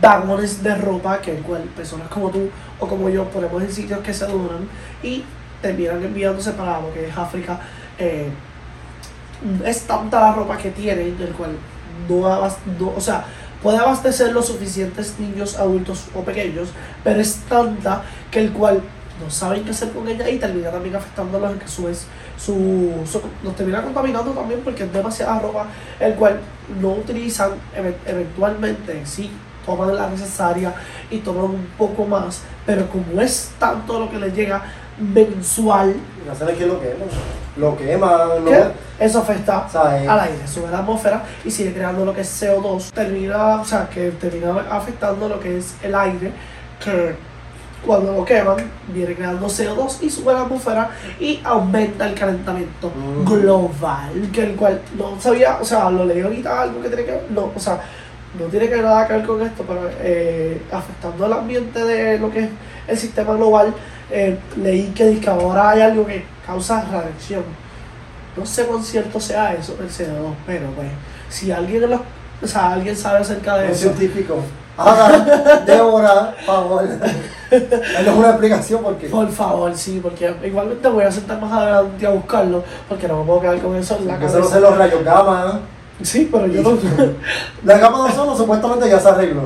vagones 0.00 0.62
de 0.62 0.74
ropa, 0.76 1.18
que 1.20 1.32
el 1.36 1.42
cual 1.42 1.62
personas 1.76 2.08
como 2.08 2.30
tú 2.30 2.48
o 2.78 2.86
como 2.86 3.08
yo 3.10 3.24
ponemos 3.24 3.60
en 3.62 3.72
sitios 3.72 3.98
que 4.00 4.14
se 4.14 4.24
duran 4.26 4.68
y 5.02 5.24
terminan 5.60 6.02
enviándose 6.02 6.52
para 6.52 6.80
lo 6.80 6.92
que 6.94 7.08
es 7.08 7.18
África. 7.18 7.58
eh, 7.98 8.30
es 9.64 9.82
tanta 9.82 10.20
la 10.20 10.32
ropa 10.34 10.56
que 10.56 10.70
tienen, 10.70 11.16
el 11.20 11.32
cual 11.34 11.50
no, 12.08 12.20
no- 12.78 12.92
o 12.96 13.00
sea, 13.00 13.24
puede 13.62 13.78
abastecer 13.78 14.32
los 14.32 14.46
suficientes 14.46 15.14
niños, 15.18 15.56
adultos 15.58 16.04
o 16.14 16.22
pequeños, 16.22 16.68
pero 17.04 17.20
es 17.20 17.36
tanta 17.48 18.02
que 18.30 18.40
el 18.40 18.52
cual 18.52 18.80
no 19.22 19.30
saben 19.30 19.62
qué 19.64 19.70
hacer 19.70 19.90
con 19.92 20.08
ella 20.08 20.28
y 20.28 20.38
termina 20.38 20.70
también 20.70 20.96
afectándolos 20.96 21.52
en 21.52 21.58
que 21.60 21.68
su 21.68 21.84
vez 21.84 22.06
su, 22.36 22.90
su- 23.10 23.20
los 23.44 23.54
termina 23.54 23.80
contaminando 23.82 24.32
también 24.32 24.60
porque 24.64 24.82
es 24.84 24.92
demasiada 24.92 25.38
ropa 25.38 25.66
el 26.00 26.14
cual 26.14 26.40
no 26.80 26.88
utilizan 26.94 27.50
eve- 27.76 27.94
eventualmente 28.04 29.00
sí 29.06 29.30
toman 29.64 29.94
la 29.94 30.08
necesaria 30.10 30.74
y 31.08 31.18
toman 31.18 31.44
un 31.44 31.66
poco 31.78 32.04
más 32.04 32.40
pero 32.66 32.88
como 32.88 33.20
es 33.20 33.52
tanto 33.60 34.00
lo 34.00 34.10
que 34.10 34.18
les 34.18 34.34
llega 34.34 34.60
mensual 34.98 35.94
Y 36.26 36.28
hacen 36.28 36.48
es 36.48 36.56
que 36.56 36.66
lo 36.66 36.80
queman. 36.80 37.08
Lo 37.56 37.76
queman, 37.76 38.44
que 38.44 38.50
no. 38.50 38.72
Eso 39.04 39.18
afecta 39.20 39.66
eh, 39.96 40.06
al 40.08 40.20
aire, 40.20 40.46
sube 40.46 40.70
la 40.70 40.78
atmósfera 40.78 41.22
y 41.44 41.50
sigue 41.50 41.72
creando 41.74 42.04
lo 42.04 42.14
que 42.14 42.20
es 42.22 42.42
CO2, 42.42 42.90
termina, 42.92 43.60
o 43.60 43.64
sea, 43.64 43.88
que 43.88 44.10
termina 44.12 44.54
afectando 44.70 45.28
lo 45.28 45.40
que 45.40 45.58
es 45.58 45.74
el 45.82 45.94
aire, 45.94 46.32
que 46.82 47.14
cuando 47.84 48.12
lo 48.12 48.24
queman 48.24 48.58
viene 48.88 49.14
creando 49.14 49.46
CO2 49.48 50.02
y 50.02 50.08
sube 50.10 50.32
la 50.32 50.42
atmósfera 50.42 50.90
y 51.18 51.40
aumenta 51.42 52.06
el 52.08 52.14
calentamiento 52.14 52.90
Mm. 52.94 53.24
global, 53.24 54.30
que 54.32 54.44
el 54.44 54.54
cual 54.56 54.80
no 54.96 55.20
sabía, 55.20 55.58
o 55.60 55.64
sea, 55.64 55.90
lo 55.90 56.04
leí 56.04 56.20
ahorita 56.20 56.62
algo 56.62 56.80
que 56.80 56.88
tiene 56.88 57.04
que 57.04 57.10
ver, 57.10 57.26
no, 57.30 57.50
o 57.54 57.58
sea, 57.58 57.80
no 58.38 58.46
tiene 58.46 58.68
que 58.68 58.76
nada 58.80 59.06
que 59.06 59.14
ver 59.14 59.26
con 59.26 59.42
esto, 59.42 59.64
pero 59.66 59.90
eh, 60.00 60.62
afectando 60.70 61.26
el 61.26 61.32
ambiente 61.32 61.84
de 61.84 62.18
lo 62.18 62.30
que 62.30 62.44
es 62.44 62.48
el 62.86 62.98
sistema 62.98 63.34
global, 63.34 63.74
eh, 64.10 64.38
leí 64.62 64.92
que, 64.94 65.18
que 65.18 65.28
ahora 65.28 65.70
hay 65.70 65.80
algo 65.82 66.06
que 66.06 66.24
causa 66.46 66.82
radiación. 66.90 67.42
No 68.36 68.46
sé 68.46 68.64
cuán 68.66 68.82
cierto 68.82 69.20
sea 69.20 69.54
eso, 69.54 69.76
el 69.80 69.88
CO2, 69.88 70.32
pero 70.46 70.66
pues, 70.74 70.88
si 71.28 71.52
alguien, 71.52 71.82
en 71.84 71.90
los- 71.90 72.00
o 72.42 72.46
sea, 72.46 72.72
alguien 72.72 72.96
sabe 72.96 73.18
acerca 73.18 73.56
de 73.58 73.66
un 73.66 73.70
eso, 73.72 73.80
científico. 73.82 74.36
Haga, 74.76 75.60
Débora, 75.66 76.34
favor. 76.46 76.82
Danos 77.50 78.16
una 78.16 78.30
explicación 78.30 78.82
porque. 78.82 79.06
Por 79.08 79.28
favor, 79.30 79.76
sí, 79.76 80.00
porque 80.02 80.34
igualmente 80.44 80.88
voy 80.88 81.04
a 81.04 81.12
sentar 81.12 81.38
más 81.40 81.52
adelante 81.52 82.06
a 82.06 82.10
buscarlo, 82.10 82.64
porque 82.88 83.06
no 83.06 83.18
me 83.20 83.24
puedo 83.26 83.40
quedar 83.42 83.58
con 83.60 83.76
eso 83.76 83.96
en 83.98 84.08
la 84.08 84.18
Que 84.18 84.24
eso 84.24 84.36
no 84.38 84.40
cabeza. 84.40 84.54
sé 84.56 84.60
los 84.62 84.78
rayos 84.78 85.04
gamma. 85.04 85.60
Sí, 86.02 86.28
pero 86.32 86.46
yo 86.46 86.62
no. 86.62 86.70
La 87.64 87.78
gama 87.78 88.04
de 88.04 88.10
ozono 88.12 88.34
supuestamente 88.34 88.88
ya 88.88 88.98
se 88.98 89.08
arregló. 89.10 89.42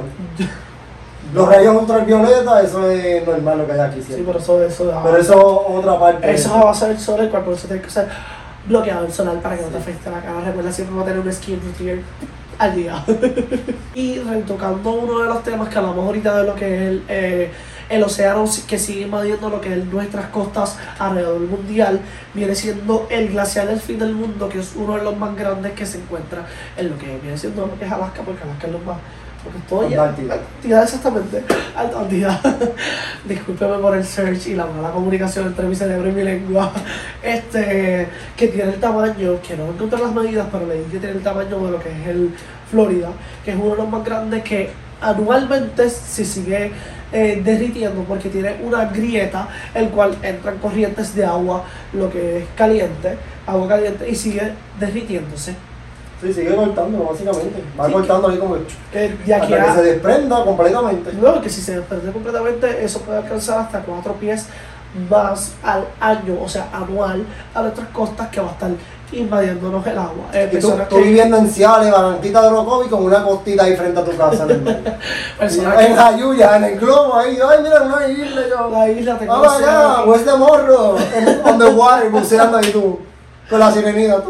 Los 1.35 1.49
rayos 1.49 1.75
ultravioleta, 1.83 2.63
eso 2.63 2.89
es 2.89 3.27
normal 3.27 3.59
lo 3.59 3.67
que 3.67 3.73
hay 3.73 3.81
aquí 3.81 4.01
Sí, 4.01 4.07
siempre. 4.15 4.27
pero 4.27 4.39
eso, 4.39 4.63
eso, 4.63 5.01
Pero 5.05 5.17
eso 5.17 5.67
otra 5.69 5.99
parte. 5.99 6.31
Eso 6.33 6.61
va 6.65 6.71
a 6.71 6.75
ser 6.75 6.93
el 6.93 7.01
sol, 7.01 7.21
el 7.21 7.29
cual 7.31 7.43
por 7.43 7.55
eso 7.55 7.67
tiene 7.67 7.83
que 7.83 7.91
ser 7.91 8.09
bloqueador 8.69 9.11
solar 9.11 9.41
para 9.41 9.57
que 9.57 9.63
no 9.63 9.69
te 9.69 9.79
afecte 9.79 10.11
la 10.11 10.21
cara. 10.21 10.41
Recuerda 10.41 10.73
siempre 10.73 10.97
va 10.97 11.03
a 11.03 11.05
tener 11.07 11.21
un 11.21 11.33
skin 11.33 11.61
routine 11.61 12.03
al 12.59 12.75
día. 12.75 13.05
y 13.95 14.19
retocando 14.19 14.91
uno 14.91 15.21
de 15.21 15.29
los 15.29 15.43
temas 15.43 15.69
que 15.69 15.79
hablamos 15.79 16.05
ahorita 16.05 16.39
de 16.39 16.47
lo 16.47 16.55
que 16.55 16.75
es 16.75 16.83
el, 16.83 17.03
eh, 17.09 17.51
el 17.89 18.03
océano 18.03 18.45
que 18.67 18.79
sigue 18.79 19.03
invadiendo 19.03 19.49
lo 19.49 19.61
que 19.61 19.73
es 19.73 19.85
nuestras 19.87 20.27
costas 20.27 20.79
alrededor 20.99 21.41
mundial, 21.41 22.01
viene 22.35 22.55
siendo 22.55 23.07
el 23.11 23.29
glaciar 23.29 23.69
del 23.69 23.81
fin 23.81 23.99
del 23.99 24.15
mundo, 24.15 24.49
que 24.49 24.59
es 24.59 24.75
uno 24.77 24.97
de 24.97 25.05
los 25.05 25.17
más 25.17 25.37
grandes 25.37 25.73
que 25.73 25.87
se 25.87 25.99
encuentra 25.99 26.47
en 26.77 26.91
lo 26.91 26.99
que 26.99 27.19
viene 27.19 27.39
siendo 27.39 27.67
lo 27.67 27.79
que 27.79 27.85
es 27.85 27.93
Alaska, 27.93 28.23
porque 28.23 28.43
Alaska 28.43 28.67
es 28.67 28.73
lo 28.73 28.79
más. 28.81 28.99
Porque 29.47 29.69
todo 29.69 29.89
ya. 29.89 30.83
Exactamente. 30.83 31.43
Antártida. 31.77 32.41
Discúlpeme 33.25 33.79
por 33.79 33.97
el 33.97 34.05
search 34.05 34.49
y 34.49 34.55
la 34.55 34.67
mala 34.67 34.91
comunicación 34.91 35.47
entre 35.47 35.67
mi 35.67 35.75
cerebro 35.75 36.09
y 36.09 36.13
mi 36.13 36.23
lengua. 36.23 36.73
Este, 37.23 38.07
que 38.37 38.49
tiene 38.49 38.75
el 38.75 38.81
tamaño, 38.81 39.41
que 39.43 39.57
no 39.57 39.67
encontré 39.67 39.99
las 39.99 40.15
medidas, 40.15 40.47
pero 40.53 40.65
leí 40.65 40.85
que 40.85 40.99
tiene 40.99 41.17
el 41.17 41.23
tamaño 41.23 41.59
de 41.59 41.71
lo 41.73 41.81
que 41.81 41.91
es 41.91 42.07
el 42.07 42.31
Florida, 42.71 43.09
que 43.45 43.51
es 43.51 43.57
uno 43.57 43.71
de 43.71 43.77
los 43.77 43.89
más 43.89 44.05
grandes 44.05 44.45
que 44.45 44.71
anualmente 45.01 45.91
se 45.91 46.25
sigue 46.25 46.71
eh, 47.13 47.41
derritiendo 47.45 48.03
porque 48.03 48.29
tiene 48.29 48.57
una 48.63 48.87
grieta, 48.87 49.49
el 49.75 49.89
cual 49.91 50.17
entran 50.23 50.59
corrientes 50.59 51.15
de 51.15 51.25
agua, 51.25 51.65
lo 51.93 52.11
que 52.11 52.39
es 52.39 52.45
caliente, 52.57 53.17
agua 53.47 53.69
caliente, 53.69 54.09
y 54.09 54.15
sigue 54.15 54.53
derritiéndose. 54.79 55.55
Sí, 56.21 56.33
sigue 56.33 56.55
cortando, 56.57 57.05
básicamente. 57.11 57.63
Va 57.79 57.87
Sí. 57.87 57.93
cortando 57.93 58.29
ahí 58.29 58.39
como. 58.39 58.57
Que 58.93 58.99
de 59.27 59.35
aquí 59.35 59.53
Hasta 59.53 59.67
que 59.67 59.73
se 59.73 59.83
desprenda 59.83 60.45
completamente. 60.45 61.13
No, 61.13 61.41
que 61.43 61.51
si 61.51 61.61
se 61.61 61.81
pierde 61.83 62.11
completamente, 62.13 62.85
eso 62.85 63.01
puede 63.01 63.19
alcanzar 63.19 63.59
hasta 63.61 63.81
cuatro 63.81 64.15
pies 64.15 64.47
más 65.11 65.53
al 65.63 65.85
año, 66.01 66.39
o 66.43 66.49
sea, 66.49 66.69
anual, 66.73 67.27
a 67.55 67.61
nuestras 67.63 67.89
costas 67.89 68.29
que 68.29 68.41
va 68.41 68.49
a 68.49 68.53
estar 68.53 68.71
invadiéndonos 69.13 69.87
el 69.87 69.99
agua. 69.99 70.25
Eh, 70.33 70.49
Y 70.51 70.57
tú, 70.57 70.69
personas 70.69 70.89
tú 70.89 70.97
que- 70.97 71.03
viviendo 71.03 71.37
en 71.37 71.51
Ciales, 71.51 71.93
Barranquita 71.93 72.41
de 72.41 72.49
Orocovi, 72.49 72.89
con 72.89 73.05
una 73.05 73.23
costita 73.23 73.65
ahí 73.65 73.77
frente 73.77 74.01
a 74.01 74.05
tu 74.05 74.17
casa. 74.17 74.45
en 74.45 74.51
el 74.53 74.63
medio. 74.63 74.93
en 75.81 75.97
Jayuya, 75.97 76.57
en 76.57 76.65
el 76.65 76.79
globo 76.81 77.15
ahí. 77.15 77.39
Ay, 77.47 77.59
mira, 77.63 77.83
una 77.83 78.09
isla. 78.09 78.41
Yo. 78.49 78.71
la 78.71 78.89
isla 78.89 79.19
tengo 79.19 79.33
Vamos 79.35 79.63
acá. 79.63 80.05
West 80.07 80.25
de 80.27 80.37
Morro. 80.37 80.97
En, 81.15 81.41
on 81.45 81.59
the 81.59 81.67
water, 81.67 82.09
buceando 82.11 82.57
ahí 82.57 82.71
tú. 82.73 82.99
Con 83.51 83.61
la 83.61 83.71
sirenita. 83.71 84.23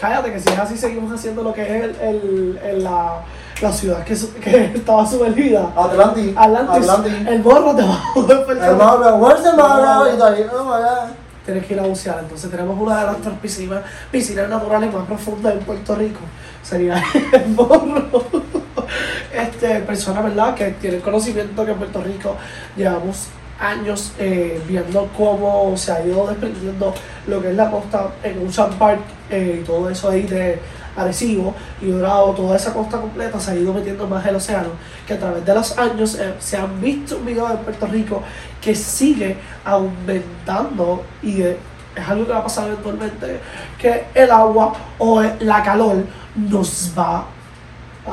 Cállate, 0.00 0.32
que 0.32 0.40
si 0.40 0.48
es 0.48 0.58
así, 0.58 0.76
seguimos 0.76 1.12
haciendo 1.12 1.42
lo 1.42 1.52
que 1.52 1.62
es 1.62 1.84
el, 1.84 1.96
el, 2.00 2.60
el- 2.64 2.84
la, 2.84 3.20
la 3.60 3.72
ciudad 3.72 4.02
que, 4.04 4.16
que 4.40 4.64
estaba 4.76 5.06
sumergida. 5.06 5.70
Atlantis. 5.76 6.32
Atlantis, 6.36 6.88
Atlantis. 6.88 7.26
el 7.28 7.42
morro 7.42 7.74
debajo 7.74 8.22
del 8.22 8.42
Puerto 8.42 8.64
El 8.64 8.76
Mauro, 8.76 9.16
where's 9.16 9.42
the 9.42 9.52
Mauro? 9.52 10.06
Y 10.16 10.20
ahí, 10.22 10.46
oh 10.52 10.64
my 10.64 10.70
God. 10.70 11.10
Tienes 11.44 11.66
que 11.66 11.74
ir 11.74 11.80
a 11.80 11.84
bucear. 11.84 12.18
Entonces 12.20 12.50
tenemos 12.50 12.78
una 12.80 13.00
de 13.00 13.06
nuestras 13.12 13.38
piscinas, 13.40 13.82
piscinas 14.10 14.48
naturales 14.48 14.92
más 14.92 15.06
profundas 15.06 15.54
en 15.54 15.60
Puerto 15.60 15.94
Rico. 15.94 16.20
Sería 16.62 17.02
el 17.32 17.48
morro. 17.48 18.22
Este, 19.32 19.80
persona, 19.80 20.20
¿verdad? 20.20 20.54
Que 20.54 20.70
tiene 20.72 20.98
conocimiento 21.00 21.64
que 21.64 21.70
en 21.72 21.78
Puerto 21.78 22.02
Rico 22.02 22.36
llevamos 22.76 23.28
años 23.60 24.12
eh, 24.18 24.60
viendo 24.66 25.08
cómo 25.16 25.76
se 25.76 25.92
ha 25.92 26.04
ido 26.04 26.26
desprendiendo 26.26 26.94
lo 27.26 27.42
que 27.42 27.50
es 27.50 27.56
la 27.56 27.70
costa 27.70 28.10
en 28.22 28.46
Ocean 28.46 28.72
Park 28.78 29.00
eh, 29.30 29.60
y 29.60 29.64
todo 29.64 29.88
eso 29.90 30.10
ahí 30.10 30.22
de 30.22 30.58
Arecibo 30.96 31.54
y 31.80 31.90
Dorado, 31.90 32.32
toda 32.32 32.56
esa 32.56 32.72
costa 32.72 32.98
completa 33.00 33.38
se 33.38 33.52
ha 33.52 33.56
ido 33.56 33.72
metiendo 33.72 34.06
más 34.06 34.24
el 34.26 34.36
océano, 34.36 34.70
que 35.06 35.14
a 35.14 35.18
través 35.18 35.44
de 35.44 35.54
los 35.54 35.78
años 35.78 36.14
eh, 36.16 36.34
se 36.38 36.56
han 36.56 36.80
visto 36.80 37.18
videos 37.20 37.50
en 37.50 37.58
Puerto 37.58 37.86
Rico 37.86 38.22
que 38.60 38.74
sigue 38.74 39.36
aumentando 39.64 41.04
y 41.22 41.42
eh, 41.42 41.56
es 41.94 42.08
algo 42.08 42.26
que 42.26 42.32
va 42.32 42.38
a 42.38 42.44
pasar 42.44 42.68
eventualmente, 42.68 43.40
que 43.78 44.04
el 44.14 44.30
agua 44.30 44.74
o 44.98 45.22
la 45.40 45.62
calor 45.62 46.04
nos 46.36 46.92
va 46.96 47.24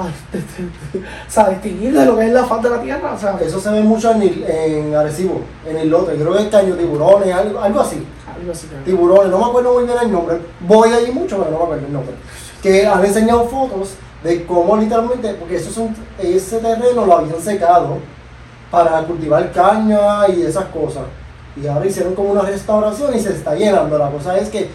o 1.28 1.32
sea, 1.32 1.50
distinguir 1.50 1.94
de 1.98 2.06
lo 2.06 2.18
que 2.18 2.26
es 2.28 2.32
la 2.32 2.46
faz 2.46 2.62
de 2.64 2.70
la 2.70 2.82
tierra. 2.82 3.14
O 3.14 3.20
sea, 3.20 3.38
Eso 3.42 3.60
se 3.60 3.70
ve 3.72 3.82
mucho 3.82 4.12
en, 4.12 4.22
il- 4.24 4.46
en 4.48 4.96
Arecibo, 4.96 5.42
en 5.66 5.78
el 5.78 5.90
lote. 5.90 6.14
Creo 6.16 6.34
que 6.34 6.44
es 6.44 6.50
caño 6.50 6.76
tiburones, 6.76 7.34
algo, 7.34 7.60
algo 7.60 7.80
así. 7.82 8.06
algo 8.40 8.52
así 8.52 8.68
Tiburones, 8.86 9.32
no 9.32 9.40
me 9.40 9.46
acuerdo 9.46 9.74
muy 9.74 9.84
bien 9.86 9.98
el 10.02 10.12
nombre. 10.12 10.38
Voy 10.62 10.90
allí 10.94 11.12
mucho, 11.12 11.38
pero 11.38 11.52
no 11.52 11.58
me 11.58 11.64
acuerdo 11.64 11.86
el 11.88 11.94
nombre. 11.94 12.16
Que 12.62 12.86
han 12.86 13.04
enseñado 13.06 13.46
fotos 13.46 13.96
de 14.24 14.46
cómo 14.46 14.76
literalmente, 14.78 15.34
porque 15.36 15.56
eso 15.58 15.70
es 15.70 15.78
un- 15.78 15.96
ese 16.20 16.58
terreno 16.60 17.06
lo 17.06 17.18
habían 17.18 17.40
secado 17.42 17.98
para 18.72 19.02
cultivar 19.04 19.52
caña 19.52 20.28
y 20.30 20.42
esas 20.44 20.66
cosas. 20.66 21.04
Y 21.62 21.66
ahora 21.66 21.86
hicieron 21.86 22.14
como 22.14 22.32
una 22.32 22.42
restauración 22.42 23.16
y 23.16 23.20
se 23.20 23.32
está 23.34 23.56
llenando. 23.56 23.98
La 23.98 24.10
cosa 24.12 24.38
es 24.38 24.50
que 24.50 24.70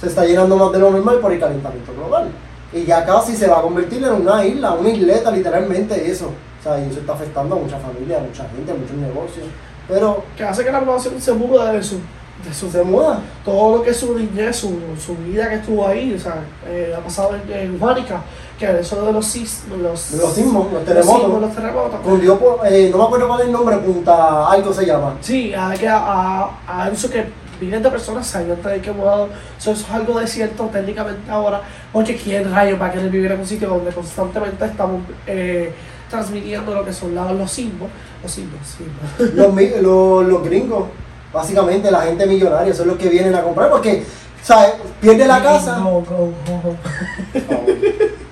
se 0.00 0.06
está 0.06 0.24
llenando 0.24 0.56
más 0.56 0.70
de 0.72 0.78
lo 0.78 0.90
normal 0.90 1.18
por 1.18 1.32
el 1.32 1.40
calentamiento 1.40 1.92
global. 1.94 2.28
Y 2.72 2.84
ya 2.84 3.04
casi 3.04 3.34
se 3.36 3.48
va 3.48 3.58
a 3.58 3.62
convertir 3.62 4.02
en 4.04 4.12
una 4.12 4.44
isla, 4.44 4.72
una 4.72 4.90
isleta, 4.90 5.30
literalmente 5.30 6.10
eso. 6.10 6.26
O 6.60 6.62
sea, 6.62 6.78
y 6.78 6.88
eso 6.90 7.00
está 7.00 7.14
afectando 7.14 7.56
a 7.56 7.58
mucha 7.58 7.78
familia, 7.78 8.18
a 8.18 8.20
mucha 8.20 8.48
gente, 8.48 8.70
a 8.70 8.74
muchos 8.74 8.96
negocios. 8.96 9.46
Pero 9.88 10.22
que 10.36 10.44
hace 10.44 10.64
que 10.64 10.70
la 10.70 10.80
población 10.80 11.20
se 11.20 11.32
muda 11.32 11.72
de 11.72 11.82
su, 11.82 11.96
de 11.96 12.54
su 12.54 12.70
se 12.70 12.82
muda. 12.84 13.20
todo 13.44 13.78
lo 13.78 13.82
que 13.82 13.90
es 13.90 13.96
su 13.96 14.16
niñez, 14.16 14.56
su, 14.56 14.78
su 15.04 15.16
vida 15.16 15.48
que 15.48 15.56
estuvo 15.56 15.86
ahí, 15.86 16.14
o 16.14 16.18
sea, 16.20 16.44
eh, 16.66 16.94
ha 16.96 17.00
pasado 17.00 17.34
en, 17.34 17.52
en 17.52 17.78
Juanica, 17.78 18.22
que 18.58 18.78
eso 18.78 19.04
de 19.04 19.12
los 19.12 19.26
sismos, 19.26 19.78
los, 19.78 20.12
los 20.12 20.32
sismos, 20.32 20.64
los 20.66 20.72
los 20.74 20.84
terremotos. 20.84 21.22
sismos, 21.22 21.40
los 21.40 21.54
terremotos. 21.54 22.00
Cundió 22.04 22.38
por, 22.38 22.60
eh, 22.66 22.88
no 22.92 22.98
me 22.98 23.04
acuerdo 23.04 23.26
cuál 23.26 23.40
es 23.40 23.46
el 23.46 23.52
nombre, 23.52 23.76
Punta 23.78 24.48
algo 24.48 24.72
se 24.72 24.86
llama. 24.86 25.16
Sí, 25.22 25.52
a, 25.54 25.72
a, 25.88 26.50
a 26.68 26.88
eso 26.90 27.10
que 27.10 27.24
miles 27.60 27.82
de 27.82 27.90
personas 27.90 28.26
se 28.26 28.38
hayan 28.38 28.56
tenido 28.56 28.82
que 28.82 28.92
mudar. 28.92 29.28
Eso 29.58 29.72
es 29.72 29.88
algo 29.90 30.18
de 30.18 30.26
cierto 30.26 30.64
técnicamente 30.72 31.30
ahora, 31.30 31.60
porque 31.92 32.16
quién 32.16 32.52
rayos 32.52 32.80
va 32.80 32.86
a 32.86 32.92
querer 32.92 33.10
vivir 33.10 33.30
en 33.32 33.40
un 33.40 33.46
sitio 33.46 33.68
donde 33.68 33.90
constantemente 33.92 34.64
estamos 34.64 35.02
eh, 35.26 35.72
transmitiendo 36.08 36.74
lo 36.74 36.84
que 36.84 36.92
son 36.92 37.14
los 37.14 37.32
los 37.32 37.50
sismos. 37.50 37.88
Los, 39.34 39.52
mi- 39.54 39.70
los, 39.80 40.26
los 40.26 40.42
gringos, 40.44 40.84
básicamente 41.32 41.90
la 41.90 42.00
gente 42.02 42.26
millonaria, 42.26 42.74
son 42.74 42.88
los 42.88 42.98
que 42.98 43.08
vienen 43.08 43.34
a 43.34 43.42
comprar 43.42 43.70
porque, 43.70 44.04
¿sabes? 44.42 44.72
Pierden 45.00 45.28
la 45.28 45.42
casa. 45.42 45.78
Go, 45.78 46.02
go, 46.02 46.32
go. 46.46 46.76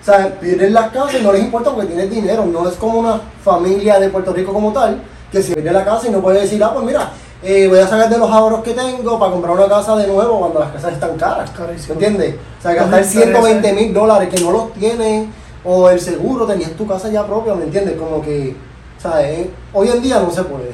O 0.00 0.04
sea, 0.04 0.38
pierden 0.40 0.72
la 0.74 0.90
casa 0.90 1.18
y 1.18 1.22
no 1.22 1.32
les 1.32 1.42
importa 1.42 1.70
porque 1.70 1.86
tienen 1.86 2.10
dinero. 2.10 2.44
No 2.46 2.68
es 2.68 2.74
como 2.76 2.98
una 3.00 3.20
familia 3.44 3.98
de 3.98 4.08
Puerto 4.08 4.32
Rico 4.32 4.52
como 4.52 4.72
tal, 4.72 5.02
que 5.30 5.42
si 5.42 5.54
pierde 5.54 5.70
la 5.72 5.84
casa 5.84 6.08
y 6.08 6.10
no 6.10 6.20
puede 6.20 6.40
decir, 6.40 6.62
ah, 6.64 6.72
pues 6.72 6.84
mira, 6.84 7.10
eh, 7.42 7.68
voy 7.68 7.78
a 7.78 7.86
sacar 7.86 8.10
de 8.10 8.18
los 8.18 8.30
ahorros 8.30 8.62
que 8.62 8.74
tengo 8.74 9.18
para 9.18 9.30
comprar 9.32 9.56
una 9.56 9.68
casa 9.68 9.96
de 9.96 10.08
nuevo 10.08 10.40
cuando 10.40 10.58
las 10.60 10.72
casas 10.72 10.94
están 10.94 11.16
caras. 11.16 11.50
Carísimo. 11.50 11.98
¿Me 11.98 12.06
entiendes? 12.06 12.36
O 12.58 12.62
sea, 12.62 12.74
gastar 12.74 13.02
intereses. 13.04 13.22
120 13.24 13.72
mil 13.74 13.94
dólares 13.94 14.28
que 14.28 14.40
no 14.40 14.50
los 14.50 14.72
tienes, 14.72 15.28
o 15.64 15.88
el 15.88 16.00
seguro, 16.00 16.46
tenías 16.46 16.72
tu 16.72 16.86
casa 16.86 17.08
ya 17.08 17.24
propia, 17.26 17.54
¿me 17.54 17.64
entiendes? 17.64 17.96
Como 17.96 18.20
que, 18.22 18.56
¿sabes? 18.98 19.48
Hoy 19.72 19.88
en 19.88 20.02
día 20.02 20.18
no 20.18 20.30
se 20.30 20.42
puede. 20.42 20.72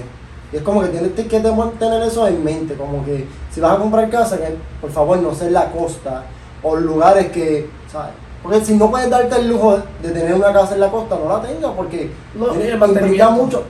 Y 0.52 0.56
es 0.56 0.62
como 0.62 0.82
que 0.82 0.88
tienes 0.88 1.12
que 1.12 1.24
tener 1.24 2.02
eso 2.02 2.28
en 2.28 2.42
mente, 2.42 2.74
como 2.74 3.04
que 3.04 3.26
si 3.50 3.60
vas 3.60 3.72
a 3.72 3.78
comprar 3.78 4.08
casa, 4.08 4.38
que 4.38 4.56
por 4.80 4.90
favor 4.90 5.18
no 5.18 5.34
sea 5.34 5.48
en 5.48 5.54
la 5.54 5.70
costa 5.70 6.24
o 6.62 6.76
lugares 6.76 7.30
que, 7.30 7.68
¿sabes? 7.90 8.12
Porque 8.42 8.64
si 8.64 8.74
no 8.74 8.90
puedes 8.90 9.10
darte 9.10 9.36
el 9.36 9.48
lujo 9.48 9.78
de 10.02 10.10
tener 10.10 10.34
una 10.34 10.52
casa 10.52 10.74
en 10.74 10.80
la 10.80 10.90
costa, 10.90 11.18
no 11.22 11.28
la 11.28 11.42
tengas 11.42 11.72
porque 11.72 12.10
No, 12.34 12.54
implica 12.54 13.30
mucho 13.30 13.64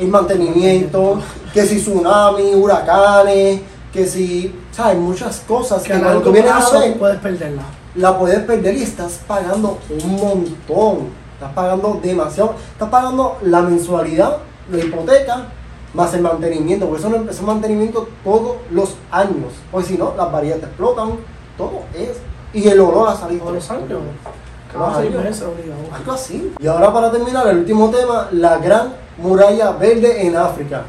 el 0.00 0.08
mantenimiento, 0.08 1.20
que 1.52 1.66
si 1.66 1.80
tsunami, 1.80 2.54
huracanes, 2.54 3.60
que 3.92 4.06
si, 4.06 4.54
¿sabes? 4.72 4.98
Muchas 4.98 5.40
cosas 5.40 5.82
Que 5.82 5.92
que 5.92 6.00
cuando 6.00 6.22
tú 6.22 6.32
vienes 6.32 6.52
a 6.52 6.78
ver, 6.78 6.98
puedes 6.98 7.18
perderla. 7.18 7.62
la 7.96 8.18
puedes 8.18 8.40
perder 8.40 8.76
y 8.76 8.82
estás 8.82 9.20
pagando 9.26 9.78
un 9.90 10.16
montón. 10.16 11.08
Estás 11.34 11.52
pagando 11.54 12.00
demasiado. 12.02 12.54
Estás 12.72 12.88
pagando 12.88 13.36
la 13.42 13.62
mensualidad, 13.62 14.38
la 14.70 14.78
hipoteca, 14.78 15.46
más 15.94 16.14
el 16.14 16.22
mantenimiento. 16.22 16.86
Porque 16.86 17.00
eso 17.00 17.10
no 17.10 17.30
es 17.30 17.42
mantenimiento 17.42 18.08
todos 18.24 18.56
los 18.70 18.94
años. 19.10 19.52
Porque 19.70 19.88
si 19.88 19.98
no, 19.98 20.14
las 20.16 20.30
varillas 20.30 20.60
te 20.60 20.66
explotan. 20.66 21.12
Todo 21.58 21.82
es. 21.94 22.18
Y 22.52 22.68
el 22.68 22.80
olor 22.80 23.08
a 23.08 23.16
salir. 23.16 23.40
Todos 23.40 23.54
los 23.54 23.70
años. 23.70 23.88
Obligado. 24.74 25.94
Algo 25.94 26.12
así. 26.12 26.52
Y 26.60 26.66
ahora 26.66 26.92
para 26.92 27.10
terminar, 27.10 27.46
el 27.48 27.58
último 27.58 27.90
tema, 27.90 28.28
la 28.32 28.58
gran 28.58 28.94
muralla 29.18 29.72
verde 29.72 30.26
en 30.26 30.36
África. 30.36 30.84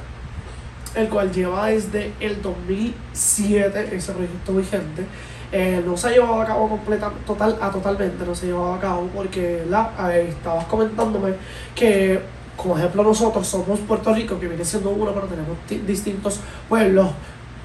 el 0.93 1.07
cual 1.07 1.31
lleva 1.31 1.67
desde 1.67 2.13
el 2.19 2.41
2007 2.41 3.95
ese 3.95 4.11
proyecto 4.11 4.53
vigente. 4.53 5.05
Eh, 5.53 5.81
no 5.85 5.95
se 5.97 6.07
ha 6.07 6.11
llevado 6.11 6.41
a 6.41 6.45
cabo 6.45 6.69
completa, 6.69 7.11
total, 7.25 7.57
a 7.61 7.69
totalmente, 7.71 8.25
no 8.25 8.33
se 8.35 8.45
ha 8.45 8.49
llevado 8.49 8.73
a 8.73 8.79
cabo 8.79 9.07
porque 9.13 9.63
la, 9.69 9.89
eh, 10.11 10.27
estabas 10.29 10.65
comentándome 10.65 11.33
que 11.75 12.21
como 12.57 12.77
ejemplo 12.77 13.03
nosotros 13.03 13.47
somos 13.47 13.79
Puerto 13.79 14.13
Rico, 14.13 14.39
que 14.39 14.47
viene 14.47 14.63
siendo 14.63 14.89
uno, 14.91 15.11
pero 15.13 15.27
tenemos 15.27 15.57
ti- 15.67 15.81
distintos 15.87 16.39
pueblos, 16.69 17.09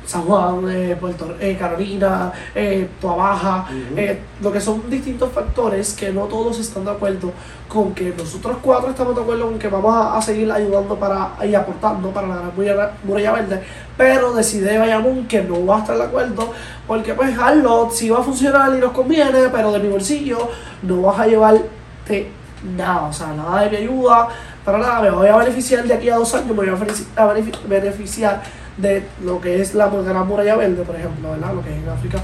San 0.07 0.23
Juan, 0.23 0.65
eh, 0.71 0.97
Puerto 0.99 1.35
eh, 1.41 1.57
Carolina, 1.59 2.33
eh, 2.55 2.89
Baja, 3.03 3.67
eh, 3.97 4.21
lo 4.41 4.53
que 4.53 4.61
son 4.61 4.89
distintos 4.89 5.33
factores 5.33 5.93
que 5.95 6.13
no 6.13 6.23
todos 6.27 6.59
están 6.61 6.85
de 6.85 6.93
acuerdo 6.93 7.33
con 7.69 7.93
que 7.93 8.15
nosotros 8.17 8.59
cuatro 8.63 8.91
estamos 8.91 9.17
de 9.17 9.23
acuerdo 9.23 9.47
con 9.47 9.59
que 9.59 9.67
vamos 9.69 9.93
a, 9.95 10.17
a 10.17 10.23
seguir 10.23 10.51
ayudando 10.53 10.95
para 10.97 11.31
y 11.45 11.55
aportando 11.55 12.11
para 12.11 12.29
la 12.29 12.35
Gran 12.57 12.91
muralla, 13.05 13.33
verde, 13.33 13.63
pero 13.97 14.33
decide 14.33 14.79
Bayamón 14.79 15.27
que 15.27 15.43
no 15.43 15.67
va 15.67 15.79
a 15.79 15.81
estar 15.81 15.97
de 15.97 16.05
acuerdo 16.05 16.53
porque 16.87 17.13
pues 17.15 17.37
hazlo, 17.37 17.91
sí 17.93 18.09
va 18.09 18.21
a 18.21 18.23
funcionar 18.23 18.73
y 18.77 18.79
nos 18.79 18.93
conviene, 18.93 19.49
pero 19.53 19.73
de 19.73 19.81
mi 19.81 19.89
bolsillo 19.89 20.39
no 20.83 21.03
vas 21.03 21.19
a 21.19 21.27
llevarte 21.27 22.31
nada, 22.77 23.03
o 23.09 23.13
sea, 23.13 23.29
nada 23.33 23.63
de 23.63 23.71
mi 23.71 23.77
ayuda, 23.79 24.29
para 24.65 24.79
nada, 24.79 25.01
me 25.03 25.11
voy 25.11 25.29
a 25.29 25.37
beneficiar 25.37 25.85
de 25.85 25.95
aquí 25.95 26.09
a 26.09 26.17
dos 26.17 26.33
años, 26.35 26.47
me 26.49 26.55
voy 26.55 26.69
a 26.69 26.73
benefici- 26.75 27.07
a 27.17 27.27
benefi- 27.27 27.67
beneficiar 27.69 28.43
de 28.77 29.07
lo 29.25 29.41
que 29.41 29.61
es 29.61 29.75
la 29.75 29.89
Gran 29.89 30.27
Muralla 30.27 30.57
Verde, 30.57 30.83
por 30.83 30.97
ejemplo, 30.97 31.31
¿verdad? 31.31 31.55
Lo 31.55 31.63
que 31.63 31.71
es 31.71 31.83
en 31.83 31.89
África, 31.89 32.19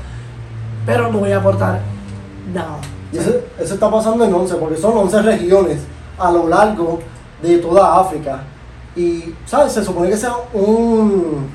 pero 0.85 1.11
no 1.11 1.19
voy 1.19 1.33
a 1.33 1.39
aportar 1.39 1.81
nada. 2.53 2.79
Y 3.13 3.19
eso, 3.19 3.31
eso 3.59 3.75
está 3.75 3.91
pasando 3.91 4.25
en 4.25 4.33
11, 4.33 4.55
porque 4.57 4.77
son 4.77 4.97
11 4.97 5.23
regiones 5.23 5.79
a 6.19 6.31
lo 6.31 6.49
largo 6.49 7.01
de 7.43 7.59
toda 7.59 8.01
África. 8.01 8.43
Y, 8.95 9.35
¿sabes? 9.47 9.73
Se 9.73 9.85
supone 9.85 10.11
que 10.11 10.17
sea 10.17 10.35
un, 10.53 11.49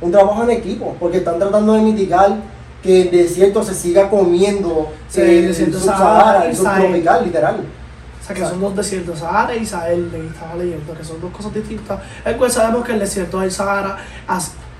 un 0.00 0.10
trabajo 0.12 0.42
en 0.44 0.50
equipo, 0.50 0.96
porque 1.00 1.18
están 1.18 1.38
tratando 1.38 1.72
de 1.74 1.82
mitigar 1.82 2.36
que 2.82 3.02
el 3.02 3.10
desierto 3.10 3.62
se 3.62 3.74
siga 3.74 4.10
comiendo 4.10 4.88
Sí, 5.08 5.20
el, 5.20 5.28
el 5.28 5.48
desierto 5.48 5.78
subsahara, 5.78 6.46
el 6.46 6.56
subtropical, 6.56 7.24
literal. 7.24 7.56
Sea, 8.34 8.44
que 8.44 8.50
son 8.50 8.60
dos 8.60 8.76
desiertos, 8.76 9.18
Sahara 9.18 9.54
y 9.54 9.66
Sahel, 9.66 10.10
leí, 10.12 10.26
estaba 10.26 10.54
leyendo, 10.56 10.94
que 10.94 11.04
son 11.04 11.20
dos 11.20 11.30
cosas 11.30 11.54
distintas. 11.54 12.00
El 12.24 12.36
cual 12.36 12.50
sabemos 12.50 12.84
que 12.84 12.92
el 12.92 12.98
desierto 12.98 13.40
del 13.40 13.50
Sahara 13.50 13.96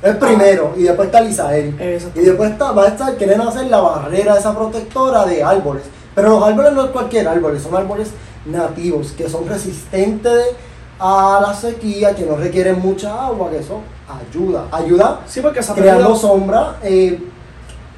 El 0.02 0.18
primero, 0.18 0.74
y 0.76 0.82
después 0.82 1.06
está 1.06 1.20
el. 1.56 1.80
Exacto. 1.80 2.20
Y 2.20 2.24
después 2.24 2.50
está, 2.50 2.72
va 2.72 2.84
a 2.84 2.88
estar, 2.88 3.14
quieren 3.16 3.40
hacer 3.40 3.66
la 3.66 3.80
barrera 3.80 4.36
esa 4.36 4.54
protectora 4.54 5.24
de 5.26 5.42
árboles. 5.42 5.84
Pero 6.14 6.30
los 6.30 6.42
árboles 6.44 6.72
no 6.72 6.84
es 6.84 6.90
cualquier 6.90 7.28
árbol, 7.28 7.58
son 7.60 7.76
árboles 7.76 8.10
nativos, 8.44 9.12
que 9.12 9.28
son 9.28 9.48
resistentes 9.48 10.56
a 10.98 11.40
la 11.40 11.54
sequía, 11.54 12.14
que 12.14 12.24
no 12.24 12.36
requieren 12.36 12.80
mucha 12.80 13.26
agua, 13.26 13.50
que 13.50 13.58
eso 13.58 13.80
ayuda. 14.08 14.66
Ayuda 14.70 15.20
Sí, 15.26 15.40
porque 15.40 15.60
creando 15.74 16.14
sombra, 16.14 16.76
eh, 16.82 17.28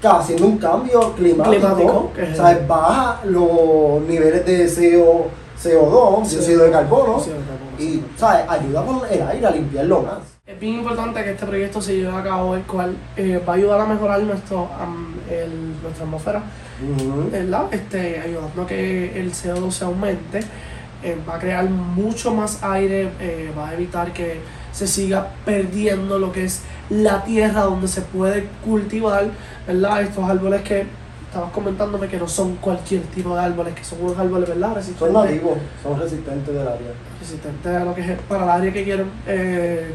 haciendo 0.02 0.46
un 0.46 0.58
cambio 0.58 1.12
climático. 1.14 1.50
Climático, 1.50 2.12
que 2.14 2.22
es- 2.24 2.38
o 2.38 2.42
sea, 2.46 2.64
baja 2.68 3.20
los 3.24 4.02
niveles 4.06 4.44
de 4.46 4.68
CO, 4.68 5.26
CO2, 5.64 6.24
Sí. 6.28 6.36
dióxido 6.36 6.64
de 6.64 6.70
carbono, 6.70 7.20
Sí, 7.20 7.30
de 7.30 7.36
carbono, 7.36 7.76
y 7.78 7.82
sí. 7.82 8.04
¿sabes? 8.16 8.44
ayuda 8.48 8.84
con 8.84 9.00
el 9.10 9.22
aire 9.28 9.46
a 9.46 9.50
limpiarlo 9.50 10.02
más. 10.02 10.18
Es 10.46 10.60
bien 10.60 10.74
importante 10.74 11.24
que 11.24 11.30
este 11.30 11.46
proyecto 11.46 11.80
se 11.80 11.96
lleve 11.96 12.14
a 12.16 12.22
cabo, 12.22 12.54
el 12.54 12.62
cual 12.62 12.94
eh, 13.16 13.42
va 13.48 13.54
a 13.54 13.56
ayudar 13.56 13.80
a 13.80 13.86
mejorar 13.86 14.20
nuestro, 14.22 14.68
am, 14.78 15.14
el- 15.30 15.80
nuestra 15.82 16.04
atmósfera. 16.04 16.42
¿verdad? 17.30 17.66
Este, 17.72 18.20
ayudando 18.20 18.62
a 18.62 18.66
que 18.66 19.18
el 19.20 19.32
CO2 19.32 19.70
se 19.74 19.84
aumente, 19.84 20.40
eh, 21.02 21.16
va 21.28 21.36
a 21.36 21.38
crear 21.38 21.68
mucho 21.68 22.34
más 22.34 22.62
aire, 22.62 23.10
eh, 23.20 23.50
va 23.56 23.68
a 23.70 23.74
evitar 23.74 24.12
que 24.12 24.40
se 24.72 24.86
siga 24.86 25.28
perdiendo 25.44 26.18
lo 26.18 26.32
que 26.32 26.44
es 26.44 26.62
la 26.90 27.22
tierra 27.24 27.62
donde 27.62 27.88
se 27.88 28.00
puede 28.02 28.48
cultivar, 28.64 29.26
¿verdad? 29.66 30.02
Estos 30.02 30.28
árboles 30.28 30.62
que 30.62 30.84
estabas 31.34 31.50
comentándome 31.52 32.06
que 32.06 32.16
no 32.16 32.28
son 32.28 32.54
cualquier 32.56 33.02
tipo 33.02 33.34
de 33.34 33.42
árboles, 33.42 33.74
que 33.74 33.82
son 33.82 33.98
unos 34.02 34.16
árboles, 34.16 34.48
¿verdad? 34.48 34.68
Son 34.68 34.76
Resistentes, 34.76 35.12
nativos, 35.14 35.58
son 35.82 36.00
resistentes 36.00 36.54
del 36.54 36.68
área. 36.68 36.92
resistentes 37.20 37.76
a 37.76 37.84
lo 37.84 37.92
que 37.94 38.00
es 38.02 38.18
para 38.28 38.44
el 38.44 38.50
área 38.50 38.72
que 38.72 38.84
quieren, 38.84 39.10
eh, 39.26 39.94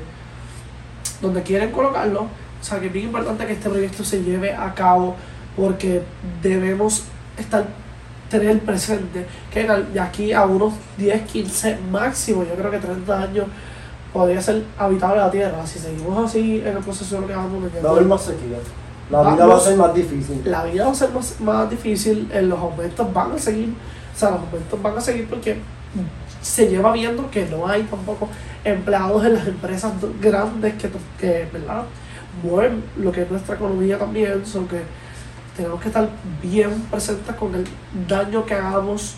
donde 1.21 1.41
quieren 1.43 1.71
colocarlo. 1.71 2.23
O 2.23 2.63
sea, 2.63 2.79
que 2.81 2.87
es 2.87 2.93
bien 2.93 3.05
importante 3.05 3.45
que 3.45 3.53
este 3.53 3.69
proyecto 3.69 4.03
se 4.03 4.21
lleve 4.21 4.53
a 4.53 4.73
cabo 4.73 5.15
porque 5.55 6.01
debemos 6.43 7.05
estar 7.37 7.65
tener 8.29 8.59
presente 8.59 9.25
que 9.51 9.61
en- 9.61 9.93
de 9.93 9.99
aquí 9.99 10.33
a 10.33 10.45
unos 10.45 10.73
10, 10.97 11.21
15 11.23 11.77
máximo, 11.89 12.43
yo 12.43 12.53
creo 12.55 12.69
que 12.69 12.79
30 12.79 13.21
años 13.23 13.45
podría 14.13 14.41
ser 14.41 14.63
habitable 14.77 15.17
la 15.21 15.31
Tierra. 15.31 15.65
Si 15.65 15.79
seguimos 15.79 16.29
así 16.29 16.59
en 16.65 16.75
el 16.77 16.83
proceso 16.83 17.15
de 17.15 17.21
lo 17.21 17.27
que 17.27 17.33
vamos 17.33 17.53
Va 17.53 17.57
a 17.57 17.61
metiendo, 17.61 17.89
haber 17.89 18.03
más 18.05 18.21
sequía. 18.23 18.57
La 19.09 19.23
vida 19.23 19.45
va 19.45 19.57
a 19.57 19.59
ser 19.59 19.77
más 19.77 19.93
difícil. 19.93 20.41
la 20.45 20.63
vida 20.65 20.85
va 20.85 20.91
a 20.91 20.95
ser 20.95 21.09
más, 21.11 21.41
más 21.41 21.69
difícil, 21.69 22.29
eh, 22.31 22.41
los 22.43 22.59
aumentos 22.59 23.11
van 23.13 23.31
a 23.31 23.39
seguir, 23.39 23.73
o 24.15 24.17
sea, 24.17 24.31
los 24.31 24.41
aumentos 24.41 24.81
van 24.81 24.97
a 24.97 25.01
seguir 25.01 25.27
porque 25.27 25.57
se 26.41 26.67
lleva 26.67 26.91
viendo 26.91 27.29
que 27.31 27.45
no 27.45 27.67
hay 27.67 27.83
tampoco 27.83 28.29
empleados 28.63 29.25
en 29.25 29.33
las 29.33 29.47
empresas 29.47 29.93
grandes 30.21 30.75
que, 30.75 30.89
que 31.19 31.47
¿verdad? 31.51 31.83
mueven 32.43 32.83
lo 32.97 33.11
que 33.11 33.23
es 33.23 33.31
nuestra 33.31 33.55
economía 33.55 33.97
también, 33.97 34.45
son 34.45 34.67
que 34.67 34.81
tenemos 35.55 35.81
que 35.81 35.87
estar 35.87 36.07
bien 36.41 36.69
presentes 36.91 37.35
con 37.35 37.53
el 37.55 37.65
daño 38.07 38.45
que 38.45 38.53
hagamos 38.53 39.15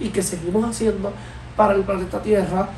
y 0.00 0.08
que 0.08 0.22
seguimos 0.22 0.68
haciendo 0.68 1.12
para 1.56 1.74
el 1.74 1.82
planeta 1.82 2.20
Tierra, 2.20 2.68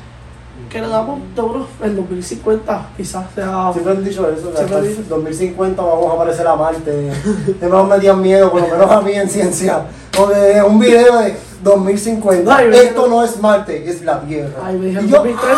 que 0.69 0.81
le 0.81 0.87
damos 0.87 1.19
de 1.35 1.41
unos 1.41 1.67
en 1.83 1.95
2050 1.95 2.89
quizás 2.95 3.25
sea... 3.35 3.71
Siempre 3.73 3.93
han 3.93 4.03
dicho 4.03 4.29
eso, 4.29 4.49
el 4.49 4.83
dicen. 4.87 5.05
2050 5.09 5.15
2050 5.15 5.81
vamos 5.81 6.11
a 6.11 6.13
aparecer 6.13 6.47
a 6.47 6.55
Marte. 6.55 7.11
Siempre 7.45 7.69
nos 7.69 7.89
metían 7.89 8.21
miedo, 8.21 8.51
por 8.51 8.61
lo 8.61 8.67
menos 8.67 8.89
a 8.89 9.01
mí 9.01 9.11
en 9.13 9.29
ciencia. 9.29 9.83
Porque 10.15 10.61
un 10.65 10.79
video 10.79 11.19
de 11.19 11.35
2050, 11.63 12.55
Ay, 12.55 12.67
me 12.69 12.77
esto 12.77 13.07
no 13.07 13.23
es 13.23 13.39
Marte, 13.39 13.89
es 13.89 14.01
la 14.03 14.21
Tierra. 14.21 14.61
Ay, 14.63 14.77
me 14.77 14.87
dijeron 14.87 15.07
Y 15.07 15.11
yo, 15.11 15.17
2030. 15.17 15.57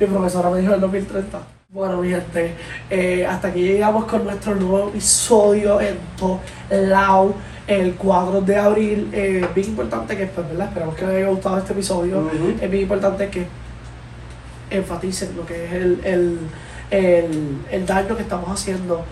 Mi 0.00 0.06
profesora 0.06 0.50
me 0.50 0.60
dijo 0.60 0.74
el 0.74 0.80
2030. 0.80 1.38
Bueno, 1.68 1.98
mi 1.98 2.08
gente, 2.08 2.54
eh, 2.90 3.26
hasta 3.26 3.48
aquí 3.48 3.62
llegamos 3.62 4.06
con 4.06 4.24
nuestro 4.24 4.54
nuevo 4.56 4.88
episodio 4.88 5.78
en 5.80 5.98
Lao 6.70 7.34
el 7.66 7.94
4 7.94 8.40
de 8.40 8.56
abril. 8.56 9.10
Eh, 9.12 9.46
bien 9.54 9.68
importante 9.68 10.16
que, 10.16 10.26
pues, 10.26 10.48
¿verdad? 10.48 10.68
Esperamos 10.68 10.96
que 10.96 11.06
les 11.06 11.16
haya 11.16 11.28
gustado 11.28 11.58
este 11.58 11.72
episodio. 11.72 12.28
Es 12.60 12.70
bien 12.70 12.82
importante 12.82 13.28
que 13.28 13.46
enfaticen 14.70 15.36
lo 15.36 15.44
que 15.46 15.66
es 15.66 15.72
el, 15.72 16.00
el, 16.04 16.38
el, 16.90 17.58
el 17.70 17.86
daño 17.86 18.16
que 18.16 18.22
estamos 18.22 18.48
haciendo 18.50 19.02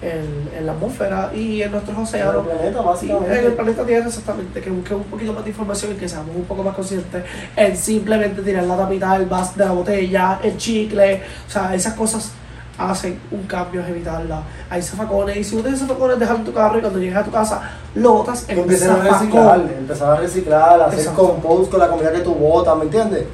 en, 0.00 0.48
en 0.56 0.64
la 0.66 0.72
atmósfera 0.72 1.30
y 1.34 1.60
en 1.62 1.72
nuestros 1.72 1.96
en 1.96 2.02
el 2.02 2.06
océanos. 2.08 2.46
planeta, 2.46 2.78
Sí, 3.00 3.10
en 3.10 3.16
el 3.16 3.20
básicamente. 3.24 3.50
planeta 3.50 3.84
Tierra 3.86 4.06
exactamente, 4.06 4.60
que 4.60 4.70
busquen 4.70 4.96
un 4.98 5.04
poquito 5.04 5.32
más 5.32 5.44
de 5.44 5.50
información 5.50 5.92
y 5.92 5.94
que 5.96 6.08
seamos 6.08 6.36
un 6.36 6.44
poco 6.44 6.62
más 6.62 6.74
conscientes 6.74 7.24
en 7.56 7.76
simplemente 7.76 8.42
tirar 8.42 8.64
la 8.64 8.76
tapita 8.76 9.18
del 9.18 9.26
vas 9.28 9.56
de 9.56 9.64
la 9.64 9.72
botella, 9.72 10.38
el 10.42 10.56
chicle, 10.56 11.22
o 11.46 11.50
sea, 11.50 11.74
esas 11.74 11.94
cosas 11.94 12.30
hacen 12.78 13.18
un 13.32 13.42
cambio, 13.42 13.80
es 13.80 13.88
evitarla. 13.88 14.40
Hay 14.70 14.80
zafacones 14.80 15.36
y 15.36 15.42
si 15.42 15.56
no 15.56 15.62
tienes 15.62 15.80
zafacones, 15.80 16.16
déjalo 16.20 16.38
en 16.38 16.44
tu 16.44 16.52
carro 16.52 16.78
y 16.78 16.80
cuando 16.80 17.00
llegues 17.00 17.16
a 17.16 17.24
tu 17.24 17.32
casa 17.32 17.60
lo 17.96 18.12
botas 18.12 18.44
en 18.48 18.58
un 18.58 18.62
Empezar 18.64 18.90
a 18.90 19.02
reciclar, 19.02 19.44
zafacón. 19.56 19.70
empezar 19.78 20.10
a 20.12 20.20
reciclar, 20.20 20.82
hacer 20.82 20.98
Exacto. 21.00 21.26
compost 21.32 21.70
con 21.72 21.80
la 21.80 21.88
comida 21.88 22.12
que 22.12 22.20
tú 22.20 22.34
botas, 22.36 22.76
¿me 22.76 22.84
entiendes? 22.84 23.24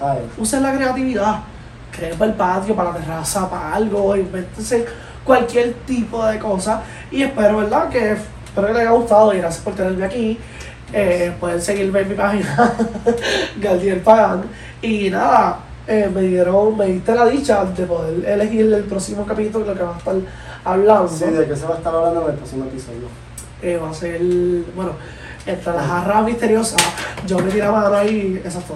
Ay, 0.00 0.18
Usen 0.36 0.62
la 0.62 0.74
creatividad, 0.74 1.40
creen 1.90 2.18
para 2.18 2.30
el 2.30 2.36
patio, 2.36 2.76
para 2.76 2.92
la 2.92 2.96
terraza, 2.96 3.48
para 3.48 3.74
algo, 3.74 4.16
invéntense 4.16 4.84
cualquier 5.24 5.74
tipo 5.86 6.24
de 6.24 6.38
cosa 6.38 6.82
y 7.10 7.22
espero, 7.22 7.58
¿verdad? 7.58 7.88
Que 7.88 8.12
espero 8.12 8.68
que 8.68 8.72
les 8.72 8.82
haya 8.82 8.90
gustado 8.90 9.34
y 9.34 9.38
gracias 9.38 9.62
por 9.62 9.74
tenerme 9.74 10.04
aquí. 10.04 10.38
Eh, 10.92 11.34
pueden 11.40 11.60
seguirme 11.60 12.00
en 12.00 12.08
mi 12.08 12.14
página, 12.14 12.74
Galdiel 13.60 14.00
Pagan. 14.00 14.44
Y 14.80 15.10
nada, 15.10 15.58
eh, 15.86 16.08
me 16.12 16.22
dieron, 16.22 16.76
me 16.76 16.86
diste 16.86 17.14
la 17.14 17.26
dicha 17.26 17.64
de 17.64 17.86
poder 17.86 18.24
elegir 18.24 18.72
el 18.72 18.84
próximo 18.84 19.26
capítulo 19.26 19.66
lo 19.66 19.74
que 19.74 19.82
va 19.82 19.94
a 19.94 19.98
estar 19.98 20.14
hablando. 20.64 21.08
sí, 21.08 21.24
de 21.24 21.46
qué 21.46 21.56
se 21.56 21.66
va 21.66 21.74
a 21.74 21.78
estar 21.78 21.94
hablando 21.94 22.22
en 22.24 22.30
el 22.30 22.36
próximo 22.36 22.64
episodio. 22.64 23.08
Eh, 23.62 23.78
va 23.78 23.90
a 23.90 23.94
ser, 23.94 24.20
bueno, 24.76 24.92
entre 25.44 25.72
las 25.72 25.86
jarras 25.86 26.24
misteriosas, 26.24 26.82
yo 27.26 27.38
metí 27.38 27.58
la 27.58 27.72
mano 27.72 27.96
ahí, 27.96 28.40
exacto. 28.44 28.74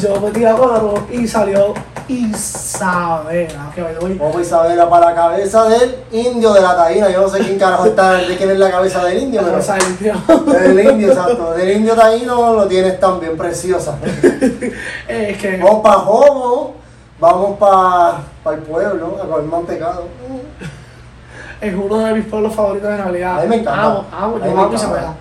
Yo 0.00 0.20
metí 0.20 0.40
la 0.40 0.56
mano 0.56 0.94
y 1.10 1.26
salió 1.26 1.74
Isabela, 2.08 3.70
que 3.74 3.82
way, 3.82 4.18
Vamos 4.18 4.42
Isabela 4.42 4.88
para 4.88 5.10
la 5.10 5.14
cabeza 5.14 5.64
del 5.68 5.96
indio 6.10 6.52
de 6.52 6.60
la 6.60 6.76
taína. 6.76 7.10
Yo 7.10 7.22
no 7.22 7.28
sé 7.28 7.40
quién 7.40 7.58
carajo 7.58 7.86
está, 7.86 8.14
de 8.14 8.36
quién 8.36 8.50
es 8.50 8.58
la 8.58 8.70
cabeza 8.70 9.04
del 9.04 9.22
indio, 9.22 9.40
pero 9.40 9.52
cabeza 9.52 9.74
del 9.74 10.80
indio, 10.80 11.08
exacto. 11.08 11.52
Del 11.52 11.70
indio 11.76 11.94
taíno 11.94 12.54
lo 12.54 12.66
tienes 12.66 12.98
también 12.98 13.36
preciosa. 13.36 13.96
Es 15.08 15.38
que 15.38 15.58
Vamos 15.58 15.82
para 15.82 15.96
Jobo, 15.96 16.74
vamos 17.20 17.58
para 17.58 18.56
el 18.56 18.62
pueblo 18.62 19.18
a 19.22 19.26
comer 19.26 19.46
mantecado. 19.46 20.04
es 21.60 21.74
uno 21.74 21.98
de 21.98 22.14
mis 22.14 22.24
pueblos 22.24 22.54
favoritos 22.54 22.90
en 22.90 22.98
realidad. 22.98 23.38
A 23.38 23.42
mí 23.42 23.48
me 23.48 23.56
encanta. 23.56 23.82
Amo, 23.82 24.04
amo, 24.12 24.36
A 24.36 24.46
yo 24.46 24.54
me 24.54 24.62
amo. 24.62 24.74
Isabela. 24.74 25.14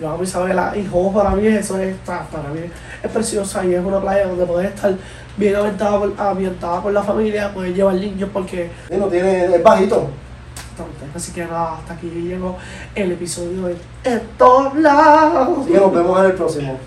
Yo 0.00 0.10
amo 0.10 0.22
Isabela 0.22 0.72
y 0.76 0.86
Jobo 0.86 1.12
para 1.12 1.30
mí 1.30 1.46
eso 1.46 1.78
es, 1.78 1.94
para 2.04 2.48
mí 2.52 2.70
es 3.02 3.10
preciosa 3.10 3.64
y 3.64 3.74
es 3.74 3.84
una 3.84 4.00
playa 4.00 4.26
donde 4.26 4.46
puedes 4.46 4.74
estar 4.74 4.94
bien 5.36 5.56
ambientada 5.56 5.98
por, 5.98 6.12
ambientada 6.18 6.82
por 6.82 6.92
la 6.92 7.02
familia, 7.02 7.52
puedes 7.52 7.74
llevar 7.74 7.94
niños 7.94 8.30
porque 8.32 8.70
Sí, 8.88 8.96
no 8.96 9.06
tiene, 9.06 9.44
es 9.46 9.62
bajito. 9.62 10.08
Así 11.14 11.32
que 11.32 11.44
nada, 11.44 11.74
hasta 11.74 11.94
aquí 11.94 12.08
llegó 12.08 12.56
el 12.94 13.12
episodio 13.12 13.66
de 13.66 13.76
En 14.04 14.22
todos 14.38 14.74
lados. 14.76 15.58
Así 15.60 15.72
que 15.72 15.78
nos 15.78 15.92
vemos 15.92 16.18
en 16.20 16.26
el 16.26 16.32
próximo. 16.32 16.78